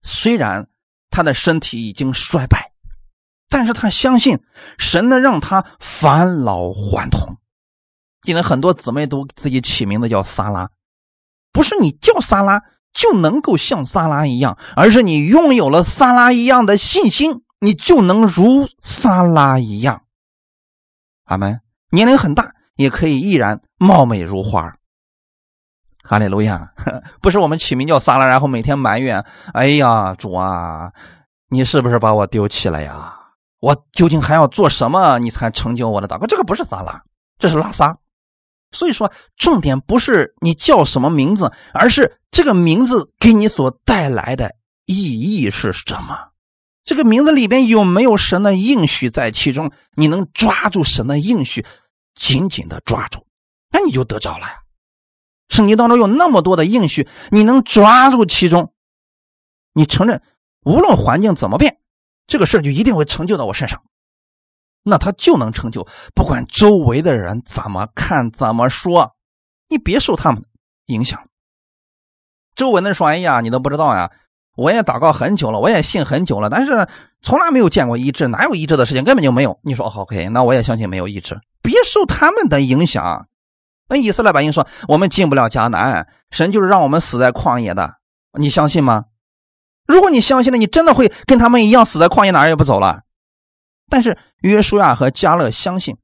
[0.00, 0.70] 虽然
[1.10, 2.72] 他的身体已经衰败，
[3.50, 4.42] 但是他相信
[4.78, 7.36] 神能让他返老还童。
[8.22, 10.70] 今天很多姊妹都自己起名字叫撒拉，
[11.52, 12.62] 不是你叫撒拉
[12.94, 17.42] 就能够像撒拉一样，而是你拥有了撒拉一样的信心。
[17.64, 20.02] 你就能如萨拉一样，
[21.26, 21.60] 阿门。
[21.90, 24.74] 年龄很大，也可以依然貌美如花。
[26.02, 26.74] 哈利路亚！
[27.22, 30.92] 不是我们起名叫萨拉，然后每天埋怨：“哎呀，主啊，
[31.50, 33.16] 你是不是把我丢弃了呀？
[33.60, 37.00] 我究竟还要做什么，你才成就我的祷告？”这个不是萨拉，
[37.38, 37.96] 这是拉萨。
[38.72, 44.56] 所以说，重点不是你叫什么名字，而是这个名字给你所带来的
[44.86, 46.31] 意义是什么。
[46.84, 49.70] 这个名字里边有没有神的应许在其中？
[49.94, 51.64] 你能抓住神的应许，
[52.14, 53.26] 紧紧的抓住，
[53.70, 54.62] 那你就得着了呀。
[55.48, 58.72] 圣经当中有那么多的应许，你能抓住其中，
[59.74, 60.22] 你承认
[60.64, 61.78] 无论环境怎么变，
[62.26, 63.82] 这个事就一定会成就到我身上，
[64.82, 65.86] 那他就能成就。
[66.14, 69.14] 不管周围的人怎么看怎么说，
[69.68, 70.44] 你别受他们
[70.86, 71.28] 影响。
[72.56, 74.10] 周围的人说：“哎呀，你都不知道呀。”
[74.56, 76.86] 我也祷告很久了，我也信很久了，但是
[77.22, 79.58] 从来没有见过医治，哪有医治的事情，根本就没有。
[79.62, 83.26] 你说 OK，那我也相信没有医治，别受他们的影响。
[83.88, 87.94] 那以色列百姓说，我们进不了迦南，神就是让我们死在旷野的，
[88.38, 89.04] 你相信吗？
[89.86, 93.00] 如果你相信了，你真的会跟他们一样死在旷野，哪儿也不走了。
[93.90, 95.96] 但是约书亚和加勒相信，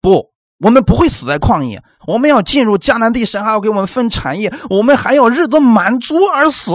[0.00, 6.72] 不，我们不会死在旷野，我们要进入迦南地，神还要给我们分产业，我们还要日子满足而死。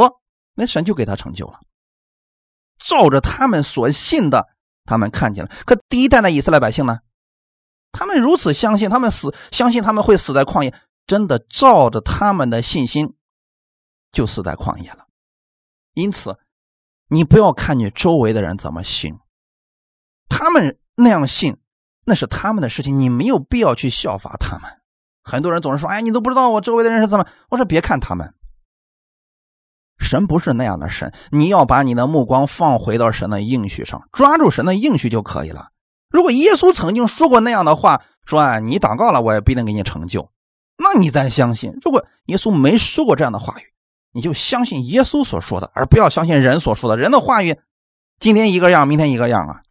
[0.59, 1.61] 那神就给他成就了，
[2.77, 4.45] 照着他们所信的，
[4.83, 5.49] 他们看见了。
[5.65, 6.99] 可第一代的以色列百姓呢？
[7.93, 10.75] 他们如此相信，他们死，相信他们会死在旷野，
[11.07, 13.15] 真的照着他们的信心，
[14.11, 15.07] 就死在旷野了。
[15.93, 16.37] 因此，
[17.07, 19.17] 你不要看你周围的人怎么信，
[20.27, 21.57] 他们那样信，
[22.03, 24.69] 那是他们的事情，你没有必要去效法他们。
[25.23, 28.33] 很多人总是说：“哎，你都不知道我周围的人是怎么。”我说：“别看他们。”
[29.99, 35.67] 神不是那样的神，你要把你的目光放回到神的应许上，抓住神的应许就可以了。
[36.09, 40.31] 如果耶稣曾经说过那样的话，说啊，你祷告了，我也不一定给你成就，
[40.77, 41.77] 那你再相信。
[41.83, 43.63] 如果耶稣没说过这样的话语，
[44.11, 46.97] 你就相信耶稣所说的，而不要相信人所说的。
[46.97, 47.59] 人的话语，
[48.19, 49.61] 今天一个样，明天一个样啊，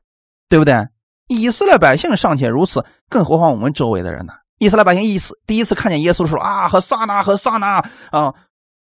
[0.48, 0.86] 对不对？
[1.26, 4.32] 以色列百姓尚且如此，更何况我们周围的人呢？
[4.58, 8.34] 以色列百姓一次第一次看见耶稣的时候啊，和撒那和撒那啊。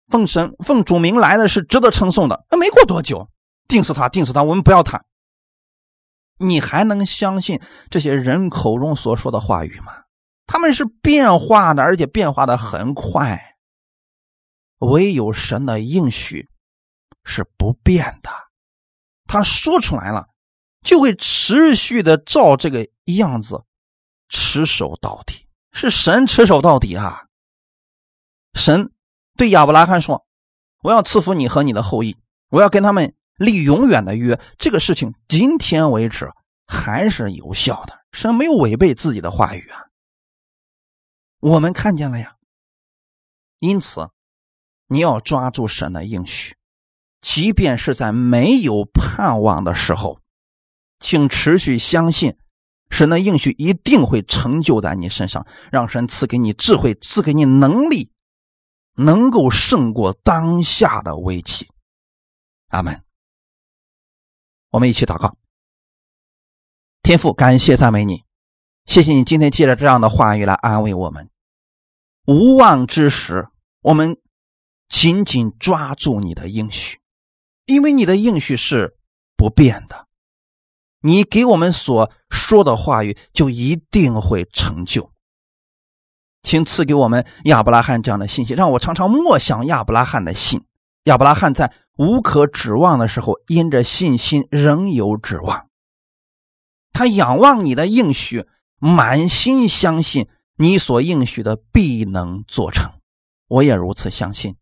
[0.08, 2.46] 奉神奉主名来的是值得称颂的。
[2.50, 3.30] 那没过多久，
[3.68, 5.04] 定死他，定死他，我们不要他。
[6.40, 9.92] 你还能相信这些人口中所说的话语吗？
[10.46, 13.40] 他们是变化的，而且变化的很快。
[14.80, 16.48] 唯有神的应许
[17.24, 18.30] 是不变的，
[19.26, 20.28] 他说出来了，
[20.84, 22.88] 就会持续的照这个
[23.18, 23.64] 样子
[24.30, 25.48] 持守到底。
[25.74, 27.24] 是神持守到底啊，
[28.54, 28.92] 神。
[29.38, 30.26] 对亚伯拉罕说
[30.84, 32.18] ：“我要赐福你和你的后裔，
[32.50, 34.40] 我要跟他们立永远的约。
[34.58, 36.30] 这个事情今天为止
[36.66, 37.94] 还是有效的。
[38.12, 39.86] 神没有违背自己的话语啊，
[41.40, 42.36] 我们看见了呀。
[43.60, 44.10] 因此，
[44.88, 46.56] 你要抓住神的应许，
[47.22, 50.20] 即便是在没有盼望的时候，
[51.00, 52.38] 请持续相信
[52.90, 58.12] 神的应许一定会成就在你身上，让神赐给你智慧，赐给你能力，
[58.98, 61.70] 能够胜过当下的危机。
[62.70, 63.04] 阿门。
[64.72, 65.38] 我们一起祷告。
[67.02, 68.26] 天父，感谢赞美你，
[68.86, 71.30] 谢谢你今天借着这样的话语来安慰我们。
[72.26, 73.48] 无望之时，
[73.82, 74.18] 我们
[74.90, 77.00] 紧紧抓住你的应许，
[77.66, 78.98] 因为你的应许是
[79.38, 80.08] 不变的。
[81.00, 85.14] 你给我们所说的话语就一定会成就。
[86.48, 90.64] 请赐给我们亚伯拉罕这样的信心，让我常常默想亚伯拉罕的信。
[91.04, 95.68] 亚伯拉罕在无可指望的时候，因着信心仍有指望。
[96.94, 98.48] 他仰望你的应许，
[98.80, 102.94] 满心相信你所应许的必能做成。
[103.50, 104.56] 我也如此相信，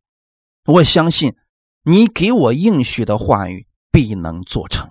[0.65, 1.35] 我相信
[1.83, 4.89] 你给我应许的话语必能做成。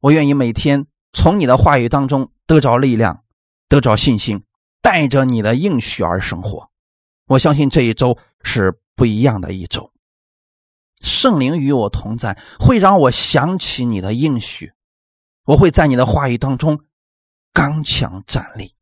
[0.00, 0.84] 我愿意每天
[1.14, 3.24] 从你的话语当中得着力量，
[3.70, 4.44] 得着信心，
[4.82, 6.68] 带着你的应许而生活。
[7.26, 9.90] 我相信这一周是不一样的一周。
[11.00, 14.72] 圣灵与我同在，会让我想起你的应许。
[15.44, 16.80] 我会在你的话语当中
[17.52, 18.74] 刚强站立。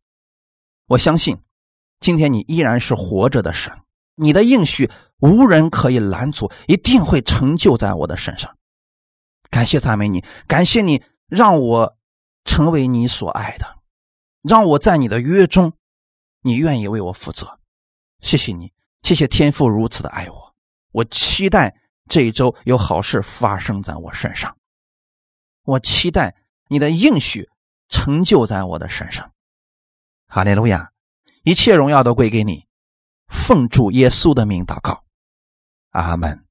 [0.86, 1.38] 我相信，
[2.00, 3.72] 今天你依然是活着的神，
[4.16, 4.90] 你的应许
[5.20, 8.56] 无人可以拦阻，一定会成就在我的身上。
[9.48, 11.96] 感谢赞美你，感谢你让我
[12.44, 13.78] 成为你所爱的，
[14.42, 15.72] 让我在你的约中，
[16.42, 17.58] 你愿意为我负责。
[18.20, 18.72] 谢谢你，
[19.02, 20.54] 谢谢天父如此的爱我。
[20.92, 21.74] 我期待
[22.08, 24.56] 这一周有好事发生在我身上，
[25.64, 26.36] 我期待。
[26.72, 27.50] 你的应许
[27.88, 29.32] 成就在我的身上，
[30.28, 30.92] 哈利路亚！
[31.42, 32.68] 一切荣耀都归给你，
[33.26, 35.02] 奉主耶稣的名祷告，
[35.90, 36.46] 阿门。